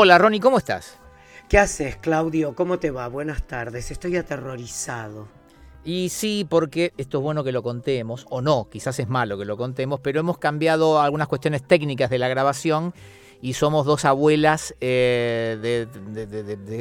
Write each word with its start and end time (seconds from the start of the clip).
Hola 0.00 0.16
Ronnie, 0.16 0.38
¿cómo 0.38 0.58
estás? 0.58 0.96
¿Qué 1.48 1.58
haces, 1.58 1.96
Claudio? 1.96 2.54
¿Cómo 2.54 2.78
te 2.78 2.92
va? 2.92 3.08
Buenas 3.08 3.42
tardes. 3.48 3.90
Estoy 3.90 4.16
aterrorizado. 4.16 5.26
Y 5.84 6.10
sí, 6.10 6.46
porque 6.48 6.92
esto 6.96 7.18
es 7.18 7.24
bueno 7.24 7.42
que 7.42 7.50
lo 7.50 7.64
contemos, 7.64 8.24
o 8.30 8.40
no, 8.40 8.68
quizás 8.70 9.00
es 9.00 9.08
malo 9.08 9.36
que 9.36 9.44
lo 9.44 9.56
contemos, 9.56 9.98
pero 9.98 10.20
hemos 10.20 10.38
cambiado 10.38 11.00
algunas 11.00 11.26
cuestiones 11.26 11.66
técnicas 11.66 12.10
de 12.10 12.18
la 12.18 12.28
grabación 12.28 12.94
y 13.42 13.54
somos 13.54 13.86
dos 13.86 14.04
abuelas 14.04 14.72
eh, 14.80 15.88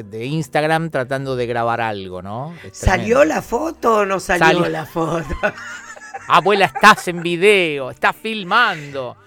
de, 0.08 0.26
Instagram 0.28 0.92
tratando 0.92 1.36
de 1.36 1.48
grabar 1.48 1.82
algo, 1.82 2.22
¿no? 2.22 2.54
¿Salió 2.72 3.26
la 3.26 3.42
foto 3.42 4.02
o 4.02 4.06
no 4.06 4.20
salió 4.20 4.70
la 4.70 4.86
foto? 4.86 5.26
Abuela, 6.28 6.66
estás 6.66 7.08
en 7.08 7.24
video, 7.24 7.90
estás 7.90 8.16
filmando. 8.16 9.18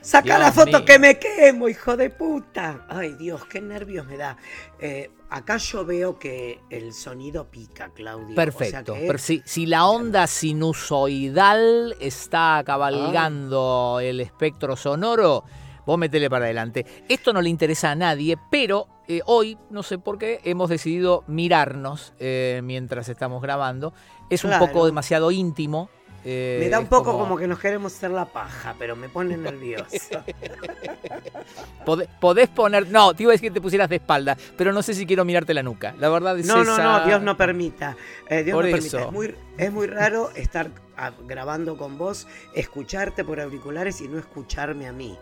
Saca 0.00 0.38
la 0.38 0.52
foto 0.52 0.84
que 0.84 0.98
me 0.98 1.18
quemo, 1.18 1.68
hijo 1.68 1.96
de 1.96 2.10
puta. 2.10 2.86
Ay, 2.88 3.14
Dios, 3.14 3.44
qué 3.46 3.60
nervios 3.60 4.06
me 4.06 4.16
da. 4.16 4.36
Eh, 4.78 5.10
acá 5.30 5.56
yo 5.56 5.84
veo 5.84 6.18
que 6.18 6.60
el 6.70 6.92
sonido 6.92 7.50
pica, 7.50 7.90
Claudio. 7.94 8.34
Perfecto. 8.34 8.94
Pero 8.94 9.18
si, 9.18 9.66
la 9.66 9.86
onda 9.86 10.26
sinusoidal 10.26 11.96
está 12.00 12.62
cabalgando 12.64 13.96
ah. 13.98 14.04
el 14.04 14.20
espectro 14.20 14.76
sonoro, 14.76 15.44
vos 15.84 15.98
metele 15.98 16.30
para 16.30 16.44
adelante. 16.44 16.86
Esto 17.08 17.32
no 17.32 17.42
le 17.42 17.50
interesa 17.50 17.90
a 17.90 17.94
nadie, 17.94 18.36
pero 18.50 18.86
eh, 19.08 19.20
hoy, 19.26 19.58
no 19.70 19.82
sé 19.82 19.98
por 19.98 20.18
qué, 20.18 20.40
hemos 20.44 20.70
decidido 20.70 21.24
mirarnos 21.26 22.14
eh, 22.18 22.60
mientras 22.62 23.08
estamos 23.08 23.42
grabando. 23.42 23.92
Es 24.30 24.44
un 24.44 24.56
poco 24.58 24.86
demasiado 24.86 25.30
íntimo 25.30 25.90
me 26.28 26.68
da 26.68 26.78
un 26.78 26.86
poco 26.86 27.16
como... 27.16 27.36
que 27.36 27.46
nos 27.46 27.58
queremos 27.58 27.94
hacer 27.94 28.10
la 28.10 28.26
paja, 28.26 28.74
pero 28.78 28.96
me 28.96 29.08
pone 29.08 29.36
nervioso. 29.36 30.22
Podés 32.20 32.48
poner. 32.48 32.88
No, 32.88 33.14
te 33.14 33.22
iba 33.22 33.32
a 33.32 33.34
decir 33.34 33.50
que 33.50 33.54
te 33.54 33.60
pusieras 33.60 33.88
de 33.88 33.96
espalda, 33.96 34.36
pero 34.56 34.72
no 34.72 34.82
sé 34.82 34.94
si 34.94 35.06
quiero 35.06 35.24
mirarte 35.24 35.54
la 35.54 35.62
nuca. 35.62 35.94
La 35.98 36.08
verdad 36.08 36.38
es 36.38 36.46
No, 36.46 36.64
no, 36.64 36.76
no, 36.76 37.06
Dios 37.06 37.22
no 37.22 37.36
permita. 37.36 37.96
Eh, 38.28 38.44
Dios 38.44 38.56
no 38.56 38.70
permita. 38.70 39.02
Es 39.02 39.12
muy, 39.12 39.34
es 39.56 39.72
muy 39.72 39.86
raro 39.86 40.30
estar 40.34 40.70
grabando 41.26 41.76
con 41.76 41.96
vos, 41.96 42.26
escucharte 42.54 43.24
por 43.24 43.40
auriculares 43.40 44.00
y 44.00 44.08
no 44.08 44.18
escucharme 44.18 44.86
a 44.86 44.92
mí. 44.92 45.16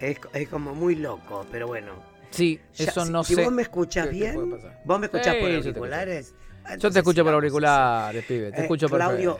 Es, 0.00 0.18
como 0.48 0.74
muy 0.74 0.94
loco, 0.94 1.46
pero 1.50 1.66
bueno. 1.66 1.92
Sí, 2.30 2.60
eso 2.76 3.04
no 3.06 3.24
sé. 3.24 3.34
Si 3.34 3.42
vos 3.42 3.52
me 3.52 3.62
escuchas 3.62 4.10
bien, 4.10 4.58
vos 4.84 5.00
me 5.00 5.06
escuchás 5.06 5.36
por 5.36 5.50
auriculares. 5.50 6.34
Yo 6.78 6.90
te, 6.90 6.98
escucho 6.98 7.24
por 7.24 7.34
auriculares, 7.34 8.24
pibe. 8.24 8.50
Te 8.50 8.60
eh, 8.60 8.62
escucho 8.62 8.88
Claudio, 8.88 9.38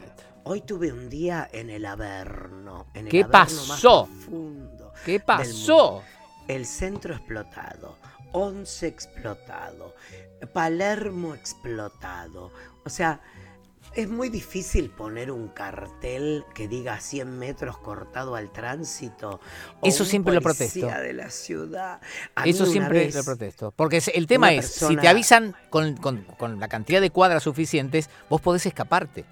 Hoy 0.48 0.60
tuve 0.60 0.92
un 0.92 1.10
día 1.10 1.48
en 1.52 1.70
el 1.70 1.84
Averno. 1.84 2.86
En 2.94 3.06
el 3.06 3.10
¿Qué 3.10 3.24
pasó? 3.24 4.08
¿Qué 5.04 5.18
pasó? 5.18 6.04
El 6.46 6.66
centro 6.66 7.14
explotado, 7.14 7.96
Once 8.30 8.86
explotado, 8.86 9.96
Palermo 10.52 11.34
explotado. 11.34 12.52
O 12.84 12.88
sea, 12.88 13.20
es 13.96 14.08
muy 14.08 14.28
difícil 14.28 14.88
poner 14.88 15.32
un 15.32 15.48
cartel 15.48 16.44
que 16.54 16.68
diga 16.68 17.00
100 17.00 17.40
metros 17.40 17.78
cortado 17.78 18.36
al 18.36 18.52
tránsito. 18.52 19.40
Eso 19.82 20.04
siempre 20.04 20.32
lo 20.32 20.42
protesto. 20.42 20.86
de 20.86 21.12
la 21.12 21.28
ciudad. 21.28 22.00
Eso 22.44 22.66
siempre 22.66 23.10
lo 23.10 23.24
protesto. 23.24 23.72
Porque 23.72 24.00
el 24.14 24.28
tema 24.28 24.52
es, 24.52 24.66
si 24.66 24.96
te 24.96 25.08
avisan 25.08 25.56
con, 25.70 25.96
con 25.96 26.60
la 26.60 26.68
cantidad 26.68 27.00
de 27.00 27.10
cuadras 27.10 27.42
suficientes, 27.42 28.10
vos 28.30 28.40
podés 28.40 28.64
escaparte. 28.64 29.24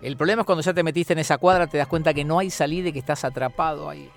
El 0.00 0.16
problema 0.16 0.42
es 0.42 0.46
cuando 0.46 0.62
ya 0.62 0.72
te 0.72 0.82
metiste 0.82 1.12
en 1.12 1.18
esa 1.18 1.38
cuadra, 1.38 1.66
te 1.66 1.78
das 1.78 1.88
cuenta 1.88 2.14
que 2.14 2.24
no 2.24 2.38
hay 2.38 2.50
salida 2.50 2.88
y 2.88 2.92
que 2.92 2.98
estás 3.00 3.24
atrapado 3.24 3.88
ahí. 3.88 4.10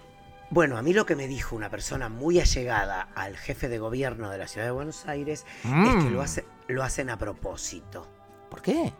Bueno, 0.52 0.78
a 0.78 0.81
mí 0.81 0.94
lo 0.94 1.06
que 1.06 1.16
me 1.16 1.28
dijo 1.28 1.56
una 1.56 1.69
persona 1.69 2.09
muy 2.09 2.40
allegada 2.40 3.08
al 3.16 3.38
jefe 3.38 3.69
de 3.69 3.80
gobierno 3.80 4.30
de 4.30 4.38
la 4.38 4.47
ciudad 4.47 4.68
de 4.68 4.72
Buenos 4.72 5.08
Aires 5.08 5.46
es 5.64 6.03
que 6.03 6.09
lo, 6.09 6.20
mm. 6.20 6.24
hace, 6.24 6.46
lo 6.68 6.84
hacen 6.84 7.09
a 7.09 7.18
propósito. 7.18 8.06
¿Por 8.50 8.62
qué? 8.62 8.94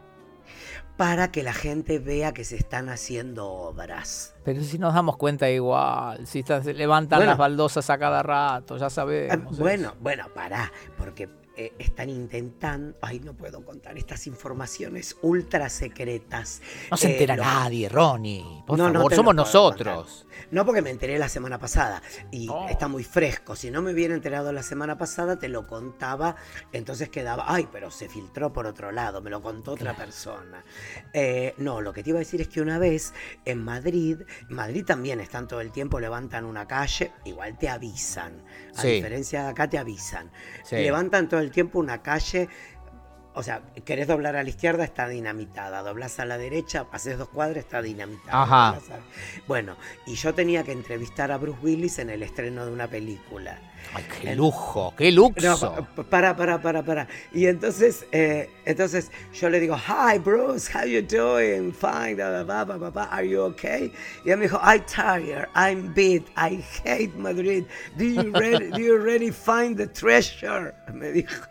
Para 0.96 1.30
que 1.30 1.42
la 1.42 1.52
gente 1.52 1.98
vea 1.98 2.32
que 2.32 2.44
se 2.44 2.56
están 2.56 2.88
haciendo 2.88 3.48
obras. 3.48 4.34
Pero 4.44 4.62
si 4.62 4.78
nos 4.78 4.94
damos 4.94 5.18
cuenta 5.18 5.50
igual, 5.50 6.26
si 6.26 6.42
se 6.42 6.72
levantan 6.72 7.26
las 7.26 7.36
baldosas 7.36 7.90
a 7.90 7.98
cada 7.98 8.22
rato, 8.22 8.78
ya 8.78 8.88
sabemos. 8.88 9.58
Bueno, 9.58 9.94
bueno, 10.00 10.28
pará, 10.34 10.72
porque 10.96 11.28
eh, 11.56 11.72
están 11.78 12.08
intentando, 12.08 12.96
ay, 13.02 13.20
no 13.20 13.34
puedo 13.34 13.64
contar 13.64 13.98
estas 13.98 14.26
informaciones 14.26 15.16
ultra 15.22 15.68
secretas. 15.68 16.62
No 16.90 16.96
se 16.96 17.12
entera 17.12 17.34
eh, 17.34 17.38
nadie, 17.38 17.88
Ronnie. 17.88 18.64
Por 18.66 18.78
favor, 18.78 19.14
somos 19.14 19.34
nosotros. 19.34 20.26
No, 20.50 20.64
porque 20.64 20.82
me 20.82 20.90
enteré 20.90 21.18
la 21.18 21.28
semana 21.28 21.58
pasada 21.58 22.02
y 22.30 22.48
oh. 22.48 22.68
está 22.68 22.88
muy 22.88 23.04
fresco. 23.04 23.54
Si 23.54 23.70
no 23.70 23.82
me 23.82 23.92
hubiera 23.92 24.14
enterado 24.14 24.52
la 24.52 24.62
semana 24.62 24.96
pasada, 24.96 25.38
te 25.38 25.48
lo 25.48 25.66
contaba, 25.66 26.36
entonces 26.72 27.08
quedaba, 27.10 27.44
ay, 27.46 27.68
pero 27.70 27.90
se 27.90 28.08
filtró 28.08 28.52
por 28.52 28.66
otro 28.66 28.92
lado, 28.92 29.20
me 29.20 29.30
lo 29.30 29.42
contó 29.42 29.72
otra 29.72 29.94
persona. 29.94 30.64
Eh, 31.12 31.54
no, 31.58 31.80
lo 31.80 31.92
que 31.92 32.02
te 32.02 32.10
iba 32.10 32.18
a 32.18 32.20
decir 32.20 32.40
es 32.40 32.48
que 32.48 32.60
una 32.60 32.78
vez 32.78 33.12
en 33.44 33.62
Madrid, 33.62 34.22
en 34.48 34.56
Madrid 34.56 34.84
también 34.84 35.20
están 35.20 35.48
todo 35.48 35.60
el 35.60 35.70
tiempo, 35.70 36.00
levantan 36.00 36.44
una 36.44 36.66
calle, 36.66 37.12
igual 37.24 37.58
te 37.58 37.68
avisan. 37.68 38.42
A 38.76 38.84
diferencia 38.84 39.44
de 39.44 39.48
acá, 39.50 39.68
te 39.68 39.78
avisan. 39.78 40.30
Levantan 40.70 41.28
todo 41.28 41.41
el 41.42 41.50
tiempo 41.50 41.78
una 41.78 42.02
calle 42.02 42.48
o 43.34 43.42
sea, 43.42 43.62
querés 43.84 44.08
doblar 44.08 44.36
a 44.36 44.42
la 44.42 44.48
izquierda, 44.48 44.84
está 44.84 45.08
dinamitada. 45.08 45.82
Doblás 45.82 46.18
a 46.20 46.24
la 46.24 46.38
derecha, 46.38 46.86
haces 46.92 47.18
dos 47.18 47.28
cuadras, 47.28 47.58
está 47.58 47.80
dinamitada. 47.80 48.42
Ajá. 48.42 48.78
Bueno, 49.46 49.76
y 50.06 50.14
yo 50.14 50.34
tenía 50.34 50.62
que 50.64 50.72
entrevistar 50.72 51.32
a 51.32 51.38
Bruce 51.38 51.58
Willis 51.62 51.98
en 51.98 52.10
el 52.10 52.22
estreno 52.22 52.66
de 52.66 52.72
una 52.72 52.88
película. 52.88 53.58
Ay, 53.94 54.04
qué 54.20 54.34
lujo, 54.36 54.94
qué 54.96 55.10
lujo. 55.10 55.34
para, 56.08 56.36
para, 56.36 56.60
para, 56.60 56.82
para. 56.82 57.08
Y 57.32 57.46
entonces, 57.46 58.06
eh, 58.12 58.48
entonces 58.64 59.10
yo 59.34 59.50
le 59.50 59.60
digo, 59.60 59.76
hi 59.76 60.18
Bruce, 60.18 60.70
how 60.72 60.84
you 60.84 61.02
doing? 61.02 61.72
Fine, 61.72 62.22
are 62.22 63.28
you 63.28 63.40
okay? 63.42 63.92
Y 64.24 64.30
él 64.30 64.38
me 64.38 64.44
dijo, 64.44 64.58
I'm 64.62 64.82
tired, 64.86 65.48
I'm 65.54 65.92
beat, 65.94 66.24
I 66.36 66.62
hate 66.84 67.14
Madrid. 67.16 67.64
Do 67.96 68.04
you 68.04 68.30
ready, 68.32 68.70
do 68.70 68.80
you 68.80 68.96
really 68.98 69.30
find 69.30 69.76
the 69.76 69.86
treasure? 69.86 70.74
Me 70.92 71.12
dijo. 71.12 71.46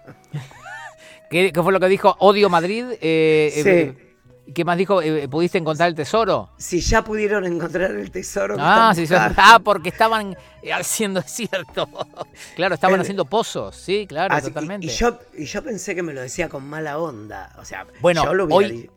¿Qué, 1.31 1.53
fue 1.55 1.71
lo 1.71 1.79
que 1.79 1.87
dijo? 1.87 2.15
Odio 2.19 2.49
Madrid. 2.49 2.85
Eh, 2.99 3.51
sí. 3.53 3.69
Eh, 3.69 4.11
¿Qué 4.53 4.65
más 4.65 4.77
dijo? 4.77 5.01
Eh, 5.01 5.29
¿Pudiste 5.29 5.57
encontrar 5.57 5.87
el 5.87 5.95
tesoro? 5.95 6.49
Si 6.57 6.81
ya 6.81 7.05
pudieron 7.05 7.45
encontrar 7.45 7.91
el 7.91 8.11
tesoro. 8.11 8.57
Ah, 8.59 8.91
sí, 8.93 9.05
ah, 9.09 9.61
porque 9.63 9.87
estaban 9.89 10.35
haciendo, 10.73 11.21
cierto. 11.21 11.87
claro, 12.57 12.75
estaban 12.75 12.99
haciendo 12.99 13.23
pozos, 13.23 13.77
sí, 13.77 14.05
claro, 14.07 14.41
totalmente. 14.41 14.87
Y, 14.87 14.89
yo, 14.89 15.19
y 15.37 15.45
yo 15.45 15.63
pensé 15.63 15.95
que 15.95 16.03
me 16.03 16.13
lo 16.13 16.19
decía 16.19 16.49
con 16.49 16.67
mala 16.67 16.97
onda. 16.97 17.55
O 17.59 17.63
sea, 17.63 17.87
bueno, 18.01 18.25
yo 18.25 18.33
lo 18.33 18.45
hoy, 18.47 18.89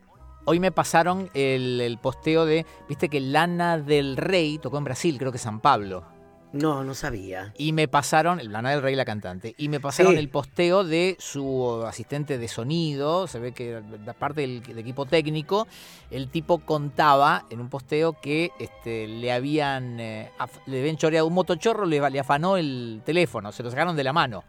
hoy 0.44 0.58
me 0.58 0.72
pasaron 0.72 1.30
el, 1.34 1.80
el 1.80 1.98
posteo 1.98 2.46
de, 2.46 2.66
viste 2.88 3.08
que 3.08 3.20
Lana 3.20 3.78
del 3.78 4.16
Rey 4.16 4.58
tocó 4.58 4.78
en 4.78 4.84
Brasil, 4.84 5.16
creo 5.18 5.30
que 5.30 5.38
San 5.38 5.60
Pablo. 5.60 6.13
No, 6.54 6.84
no 6.84 6.94
sabía. 6.94 7.52
Y 7.58 7.72
me 7.72 7.88
pasaron, 7.88 8.40
Lana 8.52 8.70
del 8.70 8.80
Rey, 8.80 8.94
la 8.94 9.04
cantante, 9.04 9.56
y 9.58 9.68
me 9.68 9.80
pasaron 9.80 10.16
el 10.16 10.28
posteo 10.28 10.84
de 10.84 11.16
su 11.18 11.82
asistente 11.84 12.38
de 12.38 12.46
sonido, 12.46 13.26
se 13.26 13.40
ve 13.40 13.52
que 13.52 13.82
parte 14.18 14.42
del, 14.42 14.78
equipo 14.78 15.04
técnico, 15.04 15.66
el 16.12 16.28
tipo 16.28 16.58
contaba 16.60 17.44
en 17.50 17.60
un 17.60 17.68
posteo 17.68 18.20
que 18.20 18.52
este, 18.60 19.08
le 19.08 19.32
habían, 19.32 19.98
eh, 19.98 20.30
le 20.66 20.80
habían 20.80 20.96
choreado 20.96 21.26
un 21.26 21.34
motochorro, 21.34 21.86
le, 21.86 22.08
le 22.08 22.20
afanó 22.20 22.56
el 22.56 23.02
teléfono, 23.04 23.50
se 23.50 23.64
lo 23.64 23.70
sacaron 23.70 23.96
de 23.96 24.04
la 24.04 24.12
mano 24.12 24.44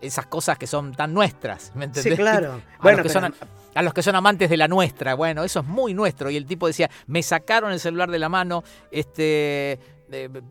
esas 0.00 0.26
cosas 0.26 0.56
que 0.58 0.66
son 0.66 0.94
tan 0.94 1.12
nuestras, 1.12 1.72
¿me 1.74 1.86
entendés? 1.86 2.12
Sí, 2.14 2.16
claro. 2.16 2.62
A, 2.78 2.82
bueno, 2.82 2.98
los 2.98 3.06
que 3.06 3.12
son, 3.12 3.34
a 3.74 3.82
los 3.82 3.92
que 3.92 4.02
son 4.02 4.14
amantes 4.14 4.48
de 4.48 4.56
la 4.56 4.68
nuestra, 4.68 5.14
bueno, 5.14 5.42
eso 5.44 5.60
es 5.60 5.66
muy 5.66 5.92
nuestro. 5.92 6.30
Y 6.30 6.36
el 6.36 6.46
tipo 6.46 6.66
decía, 6.66 6.88
me 7.06 7.22
sacaron 7.22 7.72
el 7.72 7.80
celular 7.80 8.10
de 8.10 8.18
la 8.18 8.28
mano, 8.28 8.62
este, 8.90 9.78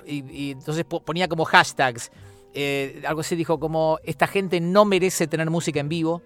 y, 0.06 0.52
entonces 0.52 0.86
ponía 0.86 1.28
como 1.28 1.46
hashtags. 1.46 2.12
Eh, 2.54 3.04
algo 3.06 3.22
así 3.22 3.36
dijo 3.36 3.60
como, 3.60 4.00
esta 4.04 4.28
gente 4.28 4.60
no 4.60 4.86
merece 4.86 5.28
tener 5.28 5.50
música 5.50 5.80
en 5.80 5.90
vivo. 5.90 6.22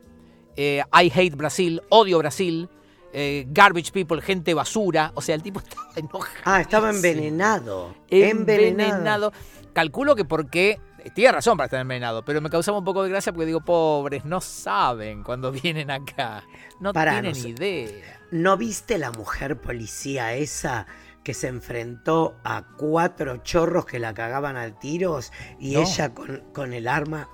Eh, 0.55 0.83
I 0.93 1.11
hate 1.13 1.35
Brasil, 1.35 1.81
odio 1.89 2.17
Brasil. 2.19 2.69
Eh, 3.13 3.45
garbage 3.49 3.91
people, 3.91 4.21
gente 4.21 4.53
basura. 4.53 5.11
O 5.15 5.21
sea, 5.21 5.35
el 5.35 5.43
tipo 5.43 5.59
estaba 5.63 5.91
enojado. 5.95 6.41
Ah, 6.45 6.61
estaba 6.61 6.89
envenenado. 6.89 7.95
Envenenado. 8.09 9.33
Calculo 9.73 10.15
que 10.15 10.25
porque 10.25 10.79
tiene 11.13 11.31
razón 11.31 11.57
para 11.57 11.65
estar 11.65 11.81
envenenado, 11.81 12.23
pero 12.23 12.41
me 12.41 12.49
causaba 12.49 12.77
un 12.77 12.83
poco 12.83 13.03
de 13.03 13.09
gracia 13.09 13.31
porque 13.33 13.45
digo, 13.45 13.61
pobres, 13.61 14.25
no 14.25 14.41
saben 14.41 15.23
cuando 15.23 15.51
vienen 15.51 15.89
acá. 15.91 16.43
No 16.79 16.93
tienen 16.93 17.35
idea. 17.35 18.19
¿No 18.31 18.57
viste 18.57 18.97
la 18.97 19.11
mujer 19.11 19.59
policía 19.59 20.33
esa 20.33 20.87
que 21.23 21.33
se 21.33 21.47
enfrentó 21.47 22.35
a 22.44 22.63
cuatro 22.77 23.38
chorros 23.38 23.85
que 23.85 24.00
la 24.00 24.13
cagaban 24.13 24.57
al 24.57 24.79
tiros 24.79 25.31
y 25.59 25.75
ella 25.75 26.13
con, 26.13 26.73
el 26.73 26.88
arma 26.88 27.29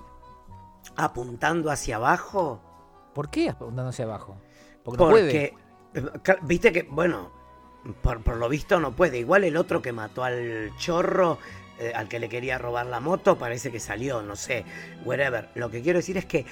apuntando 0.96 1.70
hacia 1.70 1.96
abajo. 1.96 2.62
¿Por 3.14 3.30
qué 3.30 3.48
apuntando 3.48 3.90
hacia 3.90 4.04
abajo? 4.04 4.40
Porque, 4.84 5.02
no 5.02 5.10
puede. 5.10 5.54
viste 6.42 6.72
que, 6.72 6.82
bueno, 6.82 7.32
por, 8.02 8.36
lo 8.36 8.48
visto 8.48 8.78
no 8.80 8.94
puede. 8.94 9.18
Igual 9.18 9.44
el 9.44 9.56
otro 9.56 9.80
que 9.80 9.92
mató 9.92 10.24
al 10.24 10.72
chorro 10.76 11.38
eh, 11.78 11.92
al 11.94 12.08
que 12.08 12.18
le 12.18 12.28
quería 12.28 12.58
robar 12.58 12.86
la 12.86 13.00
moto, 13.00 13.38
parece 13.38 13.70
que 13.70 13.80
salió, 13.80 14.20
no 14.22 14.36
sé, 14.36 14.64
whatever. 15.04 15.48
Lo 15.54 15.70
que 15.70 15.80
quiero 15.80 15.98
decir 15.98 16.16
es 16.18 16.26
que 16.26 16.44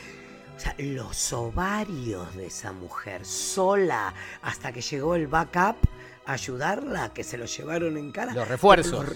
o 0.56 0.59
sea, 0.59 0.75
los 0.79 1.32
ovarios 1.35 2.35
de 2.35 2.47
esa 2.47 2.73
mujer 2.73 3.27
sola 3.27 4.15
hasta 4.41 4.73
que 4.73 4.81
llegó 4.81 5.15
el 5.15 5.27
backup 5.27 5.77
ayudarla, 6.26 7.12
que 7.12 7.25
se 7.25 7.38
lo 7.38 7.46
llevaron 7.46 7.96
en 7.96 8.12
cara. 8.12 8.34
Los 8.34 8.49
refuerzos. 8.49 9.06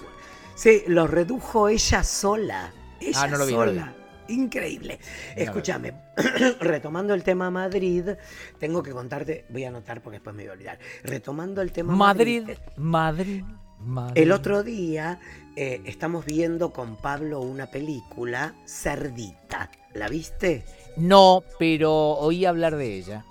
sí, 0.55 0.83
los 0.87 1.11
redujo 1.11 1.69
ella 1.69 2.03
sola. 2.03 2.73
Ella 3.01 3.23
ah, 3.23 3.27
no 3.29 3.39
lo 3.39 3.47
vi, 3.47 3.53
sola. 3.53 3.95
Increíble. 4.29 5.01
Escúchame, 5.35 5.93
retomando 6.61 7.15
el 7.15 7.25
tema 7.25 7.51
Madrid, 7.51 8.11
tengo 8.59 8.83
que 8.83 8.93
contarte, 8.93 9.45
voy 9.49 9.65
a 9.65 9.69
anotar 9.69 10.03
porque 10.03 10.17
después 10.17 10.37
me 10.37 10.45
voy 10.45 10.51
a 10.51 10.53
olvidar. 10.53 10.79
Retomando 11.03 11.63
el 11.63 11.73
tema 11.73 11.95
Madrid. 11.95 12.49
Madrid, 12.77 13.43
Madrid. 13.81 14.23
El 14.23 14.31
otro 14.31 14.63
día 14.63 15.19
eh, 15.57 15.81
estamos 15.85 16.25
viendo 16.25 16.73
con 16.73 16.97
Pablo 16.97 17.41
una 17.41 17.67
película, 17.67 18.55
Cerdita. 18.67 19.71
¿La 19.95 20.09
viste? 20.09 20.65
No, 20.97 21.43
pero 21.59 21.93
oí 21.93 22.45
hablar 22.45 22.77
de 22.77 22.95
ella. 22.95 23.25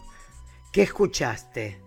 ¿Qué 0.74 0.84
escuchaste? 0.84 1.80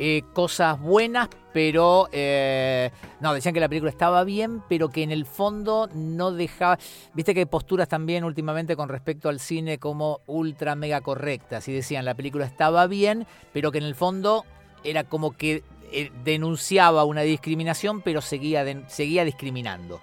Eh, 0.00 0.24
cosas 0.32 0.80
buenas, 0.80 1.28
pero 1.52 2.08
eh, 2.10 2.90
no, 3.20 3.32
decían 3.32 3.54
que 3.54 3.60
la 3.60 3.68
película 3.68 3.90
estaba 3.90 4.24
bien, 4.24 4.60
pero 4.68 4.88
que 4.88 5.04
en 5.04 5.12
el 5.12 5.24
fondo 5.24 5.88
no 5.94 6.32
dejaba. 6.32 6.78
Viste 7.12 7.32
que 7.32 7.40
hay 7.40 7.46
posturas 7.46 7.88
también 7.88 8.24
últimamente 8.24 8.74
con 8.74 8.88
respecto 8.88 9.28
al 9.28 9.38
cine 9.38 9.78
como 9.78 10.20
ultra 10.26 10.74
mega 10.74 11.00
correctas. 11.00 11.68
Y 11.68 11.72
decían 11.72 12.04
la 12.04 12.14
película 12.14 12.44
estaba 12.44 12.88
bien, 12.88 13.24
pero 13.52 13.70
que 13.70 13.78
en 13.78 13.84
el 13.84 13.94
fondo 13.94 14.44
era 14.82 15.04
como 15.04 15.36
que 15.36 15.62
eh, 15.92 16.10
denunciaba 16.24 17.04
una 17.04 17.20
discriminación, 17.20 18.02
pero 18.02 18.20
seguía, 18.20 18.64
seguía 18.88 19.24
discriminando. 19.24 20.00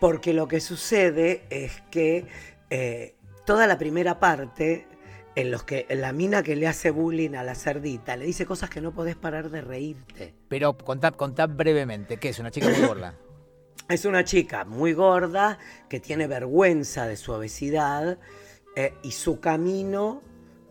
porque 0.00 0.34
lo 0.34 0.48
que 0.48 0.60
sucede 0.60 1.44
es 1.48 1.80
que 1.92 2.26
toda 3.44 3.68
la 3.68 3.78
primera 3.78 4.18
parte 4.18 4.88
en 5.36 5.50
los 5.50 5.64
que 5.64 5.86
la 5.90 6.12
mina 6.12 6.42
que 6.42 6.56
le 6.56 6.66
hace 6.66 6.90
bullying 6.90 7.34
a 7.34 7.42
la 7.42 7.54
cerdita 7.54 8.16
le 8.16 8.24
dice 8.24 8.46
cosas 8.46 8.70
que 8.70 8.80
no 8.80 8.92
podés 8.92 9.16
parar 9.16 9.50
de 9.50 9.60
reírte. 9.60 10.34
Pero 10.48 10.76
contá, 10.76 11.46
brevemente, 11.46 12.18
¿qué 12.18 12.28
es? 12.30 12.38
¿Una 12.38 12.50
chica 12.50 12.68
muy 12.68 12.80
gorda? 12.86 13.14
es 13.88 14.04
una 14.06 14.24
chica 14.24 14.64
muy 14.64 14.94
gorda 14.94 15.58
que 15.88 16.00
tiene 16.00 16.26
vergüenza 16.26 17.06
de 17.06 17.16
su 17.16 17.32
obesidad 17.32 18.18
eh, 18.76 18.94
y 19.02 19.10
su 19.10 19.40
camino 19.40 20.22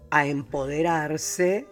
a 0.09 0.25
empoderarse, 0.25 1.67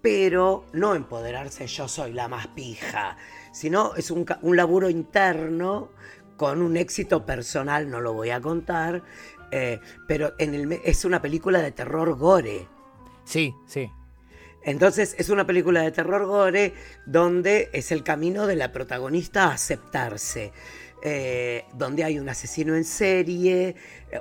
pero 0.00 0.64
no 0.72 0.94
empoderarse 0.94 1.66
yo 1.66 1.88
soy 1.88 2.12
la 2.12 2.28
más 2.28 2.46
pija, 2.48 3.16
sino 3.52 3.94
es 3.96 4.10
un, 4.10 4.24
un 4.42 4.56
laburo 4.56 4.88
interno 4.88 5.90
con 6.36 6.62
un 6.62 6.76
éxito 6.76 7.24
personal, 7.24 7.88
no 7.88 8.00
lo 8.00 8.14
voy 8.14 8.30
a 8.30 8.40
contar, 8.40 9.02
eh, 9.52 9.80
pero 10.08 10.32
en 10.38 10.54
el, 10.54 10.72
es 10.84 11.04
una 11.04 11.20
película 11.20 11.60
de 11.60 11.70
terror 11.70 12.16
gore. 12.16 12.66
Sí, 13.24 13.54
sí. 13.66 13.88
Entonces 14.64 15.14
es 15.18 15.28
una 15.28 15.46
película 15.46 15.82
de 15.82 15.92
terror 15.92 16.26
gore 16.26 16.72
donde 17.04 17.68
es 17.72 17.92
el 17.92 18.02
camino 18.02 18.46
de 18.46 18.56
la 18.56 18.72
protagonista 18.72 19.44
a 19.44 19.52
aceptarse. 19.54 20.52
Eh, 21.04 21.64
donde 21.74 22.04
hay 22.04 22.20
un 22.20 22.28
asesino 22.28 22.76
en 22.76 22.84
serie, 22.84 23.74
eh, 24.12 24.20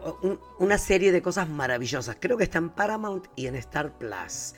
una 0.57 0.79
serie 0.79 1.11
de 1.11 1.21
cosas 1.21 1.47
maravillosas. 1.47 2.17
Creo 2.19 2.37
que 2.37 2.43
está 2.43 2.57
en 2.57 2.71
Paramount 2.71 3.27
y 3.35 3.45
en 3.45 3.55
Star 3.55 3.97
Plus. 3.97 4.55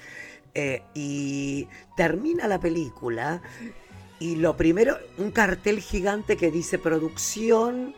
y 0.93 1.67
termina 1.97 2.47
la 2.47 2.59
película 2.59 3.41
y 4.19 4.37
lo 4.37 4.55
primero, 4.55 4.97
un 5.17 5.31
cartel 5.31 5.81
gigante 5.81 6.37
que 6.37 6.49
dice 6.49 6.77
producción 6.79 7.93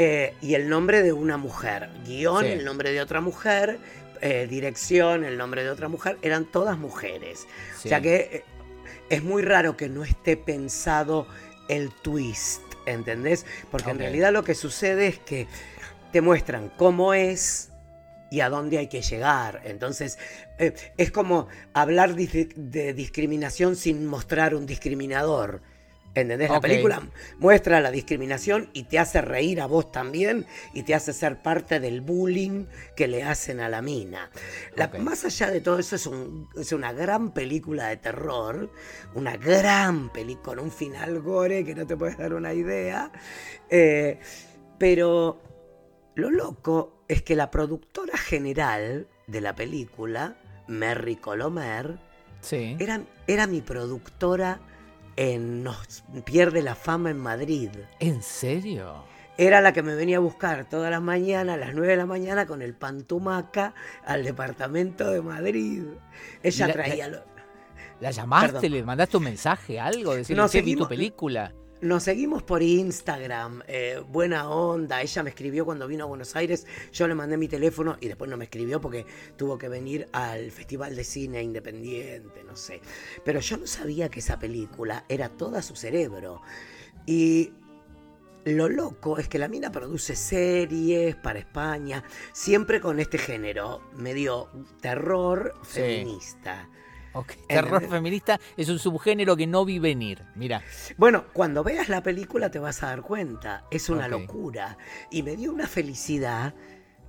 eh, 0.00 0.36
y 0.40 0.54
el 0.54 0.68
nombre 0.68 1.02
de 1.02 1.12
una 1.12 1.38
mujer. 1.38 1.90
Guión, 2.06 2.44
el 2.46 2.64
nombre 2.64 2.92
de 2.92 3.00
otra 3.00 3.20
mujer. 3.20 3.80
Eh, 4.20 4.46
dirección, 4.48 5.24
el 5.24 5.36
nombre 5.36 5.64
de 5.64 5.70
otra 5.70 5.88
mujer. 5.88 6.18
Eran 6.22 6.44
todas 6.44 6.78
mujeres. 6.78 7.48
O 7.84 7.88
sea 7.88 8.00
que 8.00 8.16
eh, 8.16 8.44
es 9.10 9.24
muy 9.24 9.42
raro 9.42 9.76
que 9.76 9.88
no 9.88 10.04
esté 10.04 10.36
pensado 10.36 11.26
el 11.68 11.90
twist, 11.90 12.62
¿entendés? 12.86 13.44
Porque 13.72 13.90
en 13.90 13.98
realidad 13.98 14.32
lo 14.32 14.44
que 14.44 14.54
sucede 14.54 15.08
es 15.08 15.18
que 15.18 15.48
te 16.12 16.20
muestran 16.20 16.70
cómo 16.76 17.12
es 17.12 17.70
y 18.30 18.38
a 18.38 18.50
dónde 18.50 18.78
hay 18.78 18.86
que 18.86 19.02
llegar. 19.02 19.62
Entonces, 19.64 20.16
es 20.58 21.10
como 21.10 21.48
hablar 21.72 22.14
de 22.14 22.92
discriminación 22.94 23.74
sin 23.74 24.06
mostrar 24.06 24.54
un 24.54 24.64
discriminador. 24.64 25.60
¿Entendés? 26.20 26.50
La 26.50 26.60
película 26.60 27.02
muestra 27.38 27.80
la 27.80 27.90
discriminación 27.90 28.70
y 28.72 28.84
te 28.84 28.98
hace 28.98 29.20
reír 29.20 29.60
a 29.60 29.66
vos 29.66 29.92
también 29.92 30.46
y 30.74 30.82
te 30.82 30.94
hace 30.94 31.12
ser 31.12 31.42
parte 31.42 31.80
del 31.80 32.00
bullying 32.00 32.66
que 32.96 33.08
le 33.08 33.22
hacen 33.22 33.60
a 33.60 33.68
la 33.68 33.82
mina. 33.82 34.30
Más 34.98 35.24
allá 35.24 35.50
de 35.50 35.60
todo 35.60 35.78
eso, 35.78 35.96
es, 35.96 36.08
es, 36.56 36.72
una 36.72 36.92
gran 36.92 37.32
película 37.32 37.88
de 37.88 37.96
terror, 37.96 38.70
una 39.14 39.36
gran 39.36 40.12
película 40.12 40.38
con 40.42 40.58
un 40.58 40.70
final 40.70 41.20
gore 41.20 41.64
que 41.64 41.74
no 41.74 41.86
te 41.86 41.96
puedes 41.96 42.16
dar 42.16 42.32
una 42.34 42.54
idea. 42.54 43.10
Eh, 43.68 44.18
pero 44.78 45.42
lo 46.14 46.30
loco 46.30 47.04
es 47.08 47.22
que 47.22 47.36
la 47.36 47.50
productora 47.50 48.16
general 48.16 49.08
de 49.26 49.40
la 49.40 49.54
película, 49.54 50.36
Merry 50.68 51.16
Colomer, 51.16 51.98
era, 52.50 53.02
era 53.26 53.46
mi 53.46 53.60
productora 53.60 54.60
en 55.18 55.64
Nos 55.64 56.04
pierde 56.24 56.62
la 56.62 56.76
fama 56.76 57.10
en 57.10 57.18
Madrid. 57.18 57.70
¿En 57.98 58.22
serio? 58.22 59.02
Era 59.36 59.60
la 59.60 59.72
que 59.72 59.82
me 59.82 59.96
venía 59.96 60.18
a 60.18 60.20
buscar 60.20 60.68
todas 60.68 60.92
las 60.92 61.02
mañanas, 61.02 61.56
a 61.56 61.58
las 61.58 61.74
9 61.74 61.88
de 61.88 61.96
la 61.96 62.06
mañana, 62.06 62.46
con 62.46 62.62
el 62.62 62.74
pantumaca 62.74 63.74
al 64.04 64.22
departamento 64.22 65.10
de 65.10 65.20
Madrid. 65.20 65.82
Ella 66.42 66.72
traía... 66.72 67.08
La, 67.08 67.24
la 68.00 68.10
llamaste? 68.12 68.68
¿Le 68.68 68.84
mandaste 68.84 69.16
un 69.16 69.24
mensaje, 69.24 69.80
algo? 69.80 70.14
Decirle, 70.14 70.40
no, 70.40 70.48
vi 70.48 70.76
tu 70.76 70.86
película. 70.86 71.52
Nos 71.80 72.02
seguimos 72.02 72.42
por 72.42 72.60
Instagram, 72.60 73.62
eh, 73.68 74.02
buena 74.08 74.50
onda. 74.50 75.00
Ella 75.00 75.22
me 75.22 75.30
escribió 75.30 75.64
cuando 75.64 75.86
vino 75.86 76.02
a 76.02 76.06
Buenos 76.08 76.34
Aires, 76.34 76.66
yo 76.92 77.06
le 77.06 77.14
mandé 77.14 77.36
mi 77.36 77.46
teléfono 77.46 77.96
y 78.00 78.08
después 78.08 78.28
no 78.28 78.36
me 78.36 78.44
escribió 78.44 78.80
porque 78.80 79.06
tuvo 79.36 79.58
que 79.58 79.68
venir 79.68 80.08
al 80.10 80.50
Festival 80.50 80.96
de 80.96 81.04
Cine 81.04 81.40
Independiente, 81.40 82.42
no 82.42 82.56
sé. 82.56 82.80
Pero 83.24 83.38
yo 83.38 83.58
no 83.58 83.68
sabía 83.68 84.08
que 84.08 84.18
esa 84.18 84.40
película 84.40 85.04
era 85.08 85.28
toda 85.28 85.62
su 85.62 85.76
cerebro. 85.76 86.42
Y 87.06 87.52
lo 88.44 88.68
loco 88.68 89.18
es 89.18 89.28
que 89.28 89.38
la 89.38 89.46
mina 89.46 89.70
produce 89.70 90.16
series 90.16 91.14
para 91.14 91.38
España, 91.38 92.02
siempre 92.32 92.80
con 92.80 92.98
este 92.98 93.18
género, 93.18 93.82
medio 93.94 94.48
terror 94.80 95.54
feminista. 95.62 96.68
Terror 97.48 97.86
feminista 97.88 98.38
es 98.56 98.68
un 98.68 98.78
subgénero 98.78 99.36
que 99.36 99.46
no 99.46 99.64
vi 99.64 99.78
venir. 99.78 100.24
Mira. 100.34 100.62
Bueno, 100.96 101.24
cuando 101.32 101.64
veas 101.64 101.88
la 101.88 102.02
película 102.02 102.50
te 102.50 102.58
vas 102.58 102.82
a 102.82 102.88
dar 102.88 103.02
cuenta. 103.02 103.64
Es 103.70 103.88
una 103.88 104.08
locura. 104.08 104.76
Y 105.10 105.22
me 105.22 105.36
dio 105.36 105.52
una 105.52 105.66
felicidad 105.66 106.54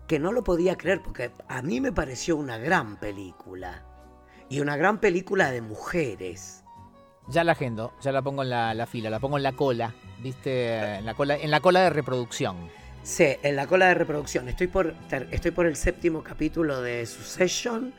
que 0.07 0.19
no 0.19 0.31
lo 0.31 0.43
podía 0.43 0.75
creer 0.75 1.01
porque 1.03 1.31
a 1.47 1.61
mí 1.61 1.79
me 1.81 1.91
pareció 1.91 2.35
una 2.35 2.57
gran 2.57 2.97
película. 2.97 3.85
Y 4.49 4.59
una 4.61 4.75
gran 4.75 4.99
película 4.99 5.51
de 5.51 5.61
mujeres. 5.61 6.63
Ya 7.27 7.43
la 7.43 7.51
agendo, 7.51 7.93
ya 8.01 8.11
la 8.11 8.23
pongo 8.23 8.41
en 8.41 8.49
la, 8.49 8.73
la 8.73 8.87
fila, 8.87 9.11
la 9.11 9.19
pongo 9.19 9.37
en 9.37 9.43
la 9.43 9.51
cola, 9.51 9.93
¿viste? 10.17 10.97
En 10.97 11.05
la 11.05 11.13
cola, 11.13 11.37
en 11.37 11.51
la 11.51 11.59
cola 11.59 11.81
de 11.81 11.91
reproducción. 11.91 12.57
Sí, 13.03 13.25
en 13.41 13.55
la 13.55 13.65
cola 13.65 13.87
de 13.87 13.93
reproducción. 13.95 14.49
Estoy 14.49 14.67
por, 14.67 14.93
estoy 15.31 15.51
por 15.51 15.65
el 15.65 15.75
séptimo 15.75 16.23
capítulo 16.23 16.81
de 16.81 17.05
Succession 17.05 17.93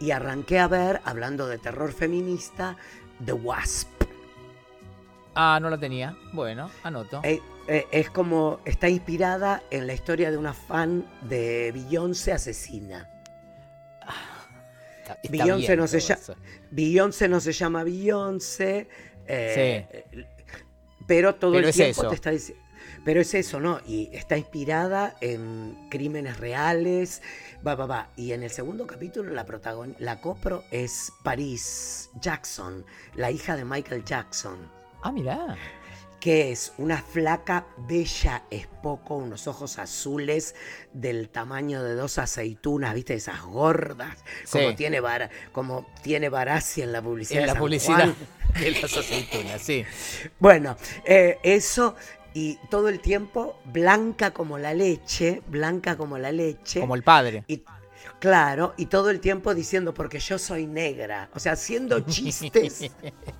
y 0.00 0.10
arranqué 0.10 0.58
a 0.58 0.68
ver, 0.68 1.00
hablando 1.04 1.46
de 1.46 1.58
terror 1.58 1.92
feminista, 1.92 2.76
The 3.24 3.32
Wasp. 3.32 3.88
Ah, 5.34 5.58
no 5.60 5.68
la 5.68 5.78
tenía. 5.78 6.16
Bueno, 6.32 6.70
anoto. 6.82 7.20
Eh, 7.22 7.40
eh, 7.68 7.86
es 7.92 8.10
como, 8.10 8.60
está 8.64 8.88
inspirada 8.88 9.62
en 9.70 9.86
la 9.86 9.92
historia 9.92 10.30
de 10.30 10.38
una 10.38 10.54
fan 10.54 11.06
de 11.22 11.72
Beyoncé 11.72 12.32
asesina. 12.32 13.10
Beyoncé, 15.28 15.76
no 15.76 15.86
se 15.86 16.00
llama, 16.00 16.22
Beyoncé 16.70 17.28
no 17.28 17.40
se 17.40 17.52
llama 17.52 17.84
Beyoncé. 17.84 18.88
Eh, 19.26 19.86
sí. 20.10 20.24
Pero 21.06 21.36
todo 21.36 21.58
el 21.58 21.72
tiempo 21.72 22.08
te 22.08 22.14
está 22.14 22.30
diciendo 22.30 22.65
pero 23.06 23.20
es 23.20 23.34
eso, 23.34 23.60
¿no? 23.60 23.80
Y 23.86 24.10
está 24.12 24.36
inspirada 24.36 25.14
en 25.20 25.76
crímenes 25.88 26.38
reales, 26.38 27.22
va, 27.64 27.76
va, 27.76 27.86
va. 27.86 28.08
Y 28.16 28.32
en 28.32 28.42
el 28.42 28.50
segundo 28.50 28.84
capítulo 28.84 29.32
la, 29.32 29.46
la 30.00 30.20
copro 30.20 30.64
es 30.72 31.12
Paris 31.22 32.10
Jackson, 32.20 32.84
la 33.14 33.30
hija 33.30 33.54
de 33.54 33.64
Michael 33.64 34.04
Jackson. 34.04 34.58
Ah, 35.04 35.12
mira 35.12 35.56
que 36.26 36.50
es 36.50 36.72
una 36.78 37.00
flaca, 37.00 37.66
bella, 37.86 38.42
es 38.50 38.66
poco, 38.82 39.14
unos 39.14 39.46
ojos 39.46 39.78
azules 39.78 40.56
del 40.92 41.28
tamaño 41.28 41.84
de 41.84 41.94
dos 41.94 42.18
aceitunas, 42.18 42.94
¿viste? 42.94 43.14
Esas 43.14 43.42
gordas, 43.42 44.16
como 44.50 44.74
tiene 44.74 45.00
como 45.52 45.86
tiene 46.02 46.28
Barassi 46.28 46.82
en 46.82 46.90
la 46.90 47.00
publicidad. 47.00 47.42
En 47.42 47.46
la 47.46 47.54
publicidad 47.54 48.12
de 48.60 48.70
las 48.72 48.96
aceitunas, 48.96 49.60
sí. 49.60 49.84
Bueno, 50.40 50.76
eh, 51.04 51.38
eso 51.44 51.94
y 52.36 52.58
todo 52.68 52.90
el 52.90 53.00
tiempo 53.00 53.58
blanca 53.64 54.32
como 54.32 54.58
la 54.58 54.74
leche, 54.74 55.42
blanca 55.48 55.96
como 55.96 56.18
la 56.18 56.32
leche. 56.32 56.80
Como 56.80 56.94
el 56.94 57.02
padre. 57.02 57.44
Y, 57.48 57.64
claro, 58.18 58.74
y 58.76 58.86
todo 58.86 59.08
el 59.08 59.20
tiempo 59.20 59.54
diciendo, 59.54 59.94
porque 59.94 60.18
yo 60.18 60.38
soy 60.38 60.66
negra, 60.66 61.30
o 61.32 61.40
sea, 61.40 61.52
haciendo 61.52 61.98
chistes 62.00 62.90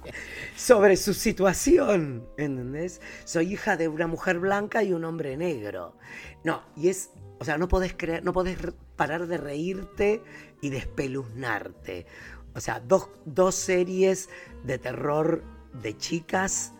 sobre 0.56 0.96
su 0.96 1.12
situación, 1.12 2.26
¿entendés? 2.38 3.02
Soy 3.26 3.52
hija 3.52 3.76
de 3.76 3.88
una 3.88 4.06
mujer 4.06 4.38
blanca 4.38 4.82
y 4.82 4.94
un 4.94 5.04
hombre 5.04 5.36
negro. 5.36 5.98
No, 6.42 6.62
y 6.74 6.88
es, 6.88 7.10
o 7.38 7.44
sea, 7.44 7.58
no 7.58 7.68
podés 7.68 7.92
creer, 7.94 8.24
no 8.24 8.32
podés 8.32 8.56
parar 8.96 9.26
de 9.26 9.36
reírte 9.36 10.22
y 10.62 10.70
despeluznarte. 10.70 12.06
O 12.54 12.60
sea, 12.60 12.80
dos, 12.80 13.10
dos 13.26 13.54
series 13.56 14.30
de 14.64 14.78
terror 14.78 15.44
de 15.82 15.98
chicas 15.98 16.72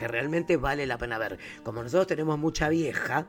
que 0.00 0.08
realmente 0.08 0.56
vale 0.56 0.86
la 0.86 0.98
pena 0.98 1.18
ver. 1.18 1.38
Como 1.62 1.82
nosotros 1.82 2.06
tenemos 2.08 2.38
mucha 2.38 2.68
vieja, 2.68 3.26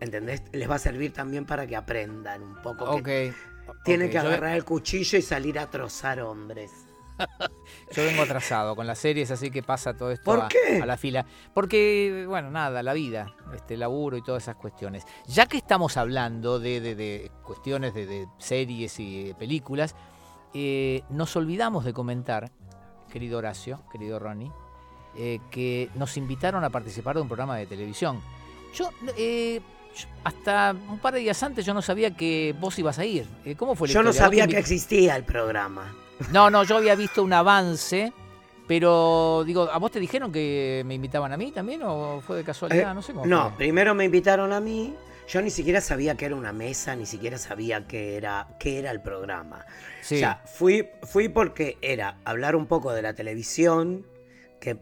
¿entendés? 0.00 0.42
Les 0.52 0.68
va 0.68 0.74
a 0.76 0.78
servir 0.78 1.12
también 1.12 1.44
para 1.46 1.66
que 1.66 1.76
aprendan 1.76 2.42
un 2.42 2.54
poco. 2.62 2.86
Ok. 2.86 3.08
tienen 3.84 4.08
que 4.08 4.14
yo- 4.14 4.20
agarrar 4.20 4.56
el 4.56 4.64
cuchillo 4.64 5.18
y 5.18 5.22
salir 5.22 5.58
a 5.58 5.70
trozar 5.70 6.20
hombres. 6.20 6.70
Yo 7.94 8.02
vengo 8.02 8.22
atrasado 8.22 8.74
con 8.74 8.86
las 8.88 8.98
series, 8.98 9.30
así 9.30 9.50
que 9.50 9.62
pasa 9.62 9.94
todo 9.96 10.10
esto 10.10 10.24
¿Por 10.24 10.40
a, 10.42 10.48
qué? 10.48 10.80
a 10.82 10.86
la 10.86 10.96
fila. 10.96 11.24
Porque, 11.54 12.24
bueno, 12.26 12.50
nada, 12.50 12.82
la 12.82 12.92
vida, 12.92 13.32
este 13.54 13.76
laburo 13.76 14.16
y 14.16 14.22
todas 14.22 14.42
esas 14.42 14.56
cuestiones. 14.56 15.04
Ya 15.28 15.46
que 15.46 15.56
estamos 15.58 15.96
hablando 15.96 16.58
de, 16.58 16.80
de- 16.80 16.94
de 16.96 17.30
cuestiones 17.44 17.94
de, 17.94 18.06
de 18.06 18.26
series 18.38 18.98
y 18.98 19.32
películas, 19.38 19.94
eh, 20.54 21.02
nos 21.08 21.36
olvidamos 21.36 21.84
de 21.84 21.92
comentar, 21.92 22.50
querido 23.12 23.38
Horacio, 23.38 23.82
querido 23.92 24.18
Ronnie, 24.18 24.50
eh, 25.16 25.40
que 25.50 25.88
nos 25.94 26.16
invitaron 26.16 26.64
a 26.64 26.70
participar 26.70 27.16
de 27.16 27.22
un 27.22 27.28
programa 27.28 27.56
de 27.56 27.66
televisión. 27.66 28.20
Yo, 28.74 28.90
eh, 29.16 29.60
yo- 29.96 30.06
hasta 30.24 30.74
un 30.88 30.98
par 30.98 31.14
de 31.14 31.20
días 31.20 31.42
antes 31.42 31.64
yo 31.64 31.72
no 31.74 31.82
sabía 31.82 32.16
que 32.16 32.54
vos 32.58 32.78
ibas 32.78 32.98
a 32.98 33.04
ir. 33.04 33.26
Eh, 33.44 33.54
¿Cómo 33.56 33.74
fue 33.74 33.88
la 33.88 33.94
Yo 33.94 34.02
no 34.02 34.12
sabía 34.12 34.46
que 34.46 34.58
existía 34.58 35.14
el 35.16 35.24
programa. 35.24 35.94
no, 36.32 36.50
no, 36.50 36.64
yo 36.64 36.76
había 36.76 36.94
visto 36.96 37.22
un 37.22 37.32
avance, 37.32 38.12
pero 38.66 39.44
digo, 39.46 39.68
¿a 39.70 39.78
vos 39.78 39.90
te 39.90 40.00
dijeron 40.00 40.32
que 40.32 40.82
me 40.86 40.94
invitaban 40.94 41.32
a 41.32 41.36
mí 41.36 41.52
también 41.52 41.82
o 41.84 42.20
fue 42.26 42.36
de 42.38 42.44
casualidad? 42.44 42.90
Eh, 42.92 42.94
no 42.94 43.02
sé 43.02 43.12
cómo. 43.12 43.26
No, 43.26 43.50
fue. 43.50 43.58
primero 43.58 43.94
me 43.94 44.04
invitaron 44.04 44.52
a 44.52 44.60
mí. 44.60 44.94
Yo 45.26 45.40
ni 45.40 45.48
siquiera 45.50 45.80
sabía 45.80 46.16
que 46.16 46.26
era 46.26 46.34
una 46.36 46.52
mesa, 46.52 46.94
ni 46.96 47.06
siquiera 47.06 47.38
sabía 47.38 47.86
que 47.86 48.16
era, 48.16 48.46
qué 48.58 48.78
era 48.78 48.90
el 48.90 49.00
programa. 49.00 49.64
Sí. 50.02 50.16
O 50.16 50.18
sea, 50.18 50.42
fui, 50.44 50.88
fui 51.02 51.28
porque 51.30 51.78
era 51.80 52.18
hablar 52.24 52.56
un 52.56 52.66
poco 52.66 52.92
de 52.92 53.00
la 53.00 53.14
televisión 53.14 54.06
que, 54.60 54.76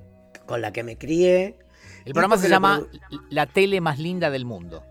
con 0.53 0.61
la 0.61 0.71
que 0.71 0.83
me 0.83 0.99
crié. 0.99 1.57
el 2.05 2.13
programa 2.13 2.37
se 2.37 2.47
llama 2.51 2.83
La 3.31 3.47
tele 3.47 3.81
más 3.81 3.99
linda 3.99 4.29
del 4.31 4.45
mundo. 4.45 4.85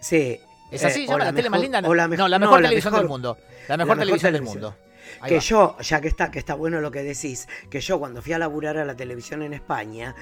Sí. 0.00 0.40
¿Es 0.70 0.82
así? 0.82 1.00
eh, 1.02 1.06
¿Se 1.06 1.12
llama 1.12 1.24
la, 1.26 1.32
tele 1.34 1.50
más 1.50 1.60
linda? 1.60 1.82
la 1.82 1.88
no, 1.88 2.08
mejor- 2.08 2.30
la 2.30 2.38
no, 2.38 2.46
mejor 2.46 2.62
la 2.62 2.68
televisión 2.70 2.92
mejor- 2.94 3.02
del 3.04 3.08
mundo. 3.10 3.36
La 3.68 3.76
mejor 3.76 3.88
mejor 3.96 3.98
televisión 3.98 4.32
del 4.32 4.40
mundo. 4.42 4.74
Ahí 5.20 5.28
que 5.28 5.34
va. 5.34 5.40
yo, 5.42 5.76
ya 5.82 6.00
que 6.00 6.08
está, 6.08 6.30
que 6.30 6.38
está 6.38 6.54
bueno 6.54 6.80
lo 6.80 6.90
que 6.90 7.02
decís, 7.02 7.48
que 7.68 7.82
yo 7.82 7.98
cuando 7.98 8.22
fui 8.22 8.32
a 8.32 8.38
laburar 8.38 8.78
a 8.78 8.86
la 8.86 8.96
televisión 8.96 9.42
en 9.42 9.52
España, 9.52 10.14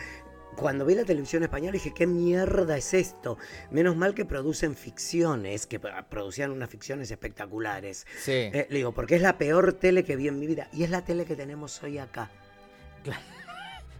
cuando 0.57 0.85
vi 0.85 0.97
la 0.97 1.04
televisión 1.04 1.45
española 1.45 1.71
dije, 1.75 1.95
¿qué 1.95 2.09
mierda 2.09 2.76
es 2.76 2.92
esto? 2.92 3.38
Menos 3.71 3.95
mal 3.97 4.14
que 4.14 4.25
producen 4.25 4.75
ficciones, 4.75 5.69
que 5.69 5.78
producían 5.78 6.50
unas 6.50 6.69
ficciones 6.71 7.09
espectaculares. 7.12 8.04
Sí. 8.21 8.33
Eh, 8.33 8.66
le 8.69 8.78
digo, 8.78 8.90
porque 8.92 9.14
es 9.14 9.23
la 9.23 9.38
peor 9.38 9.75
tele 9.75 10.02
que 10.02 10.16
vi 10.16 10.26
en 10.26 10.40
mi 10.40 10.49
vida. 10.49 10.66
Y 10.73 10.83
es 10.83 10.90
la 10.90 11.02
tele 11.04 11.25
que 11.25 11.37
tenemos 11.37 11.80
hoy 11.85 11.99
acá. 11.99 12.28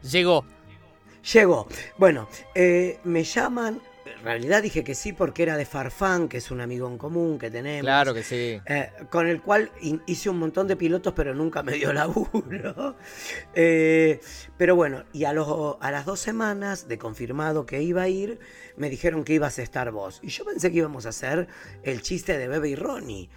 Llegó. 0.03 0.45
Llegó. 1.33 1.69
Bueno, 1.99 2.29
eh, 2.55 2.99
me 3.05 3.25
llaman. 3.25 3.81
En 4.07 4.25
realidad 4.25 4.63
dije 4.63 4.85
que 4.85 4.95
sí 4.95 5.13
porque 5.13 5.43
era 5.43 5.57
de 5.57 5.65
Farfán, 5.65 6.29
que 6.29 6.39
es 6.39 6.51
un 6.51 6.61
amigo 6.61 6.87
en 6.89 6.99
común 6.99 7.39
que 7.39 7.51
tenemos. 7.51 7.83
Claro 7.83 8.13
que 8.13 8.23
sí. 8.23 8.61
Eh, 8.67 8.91
con 9.09 9.27
el 9.27 9.41
cual 9.41 9.71
hice 10.07 10.29
un 10.29 10.39
montón 10.39 10.67
de 10.67 10.77
pilotos, 10.77 11.15
pero 11.15 11.35
nunca 11.35 11.63
me 11.63 11.73
dio 11.73 11.93
laburo. 11.95 12.97
Eh, 13.55 14.21
pero 14.59 14.77
bueno, 14.77 15.05
y 15.13 15.25
a, 15.25 15.33
los, 15.33 15.77
a 15.81 15.91
las 15.91 16.05
dos 16.05 16.21
semanas 16.21 16.87
de 16.87 16.99
confirmado 16.99 17.65
que 17.65 17.83
iba 17.83 18.03
a 18.03 18.09
ir, 18.09 18.41
me 18.77 18.91
dijeron 18.91 19.25
que 19.25 19.35
ibas 19.35 19.59
a 19.59 19.63
estar 19.63 19.91
vos. 19.91 20.21
Y 20.23 20.29
yo 20.29 20.45
pensé 20.45 20.71
que 20.71 20.79
íbamos 20.79 21.07
a 21.07 21.11
hacer 21.11 21.49
el 21.83 22.03
chiste 22.03 22.37
de 22.37 22.49
Bebe 22.49 22.69
y 22.71 22.77
Ronnie. 22.77 23.31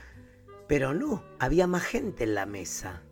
Pero 0.67 0.93
no, 0.93 1.23
había 1.39 1.67
más 1.67 1.83
gente 1.83 2.23
en 2.23 2.35
la 2.35 2.45
mesa. 2.45 3.03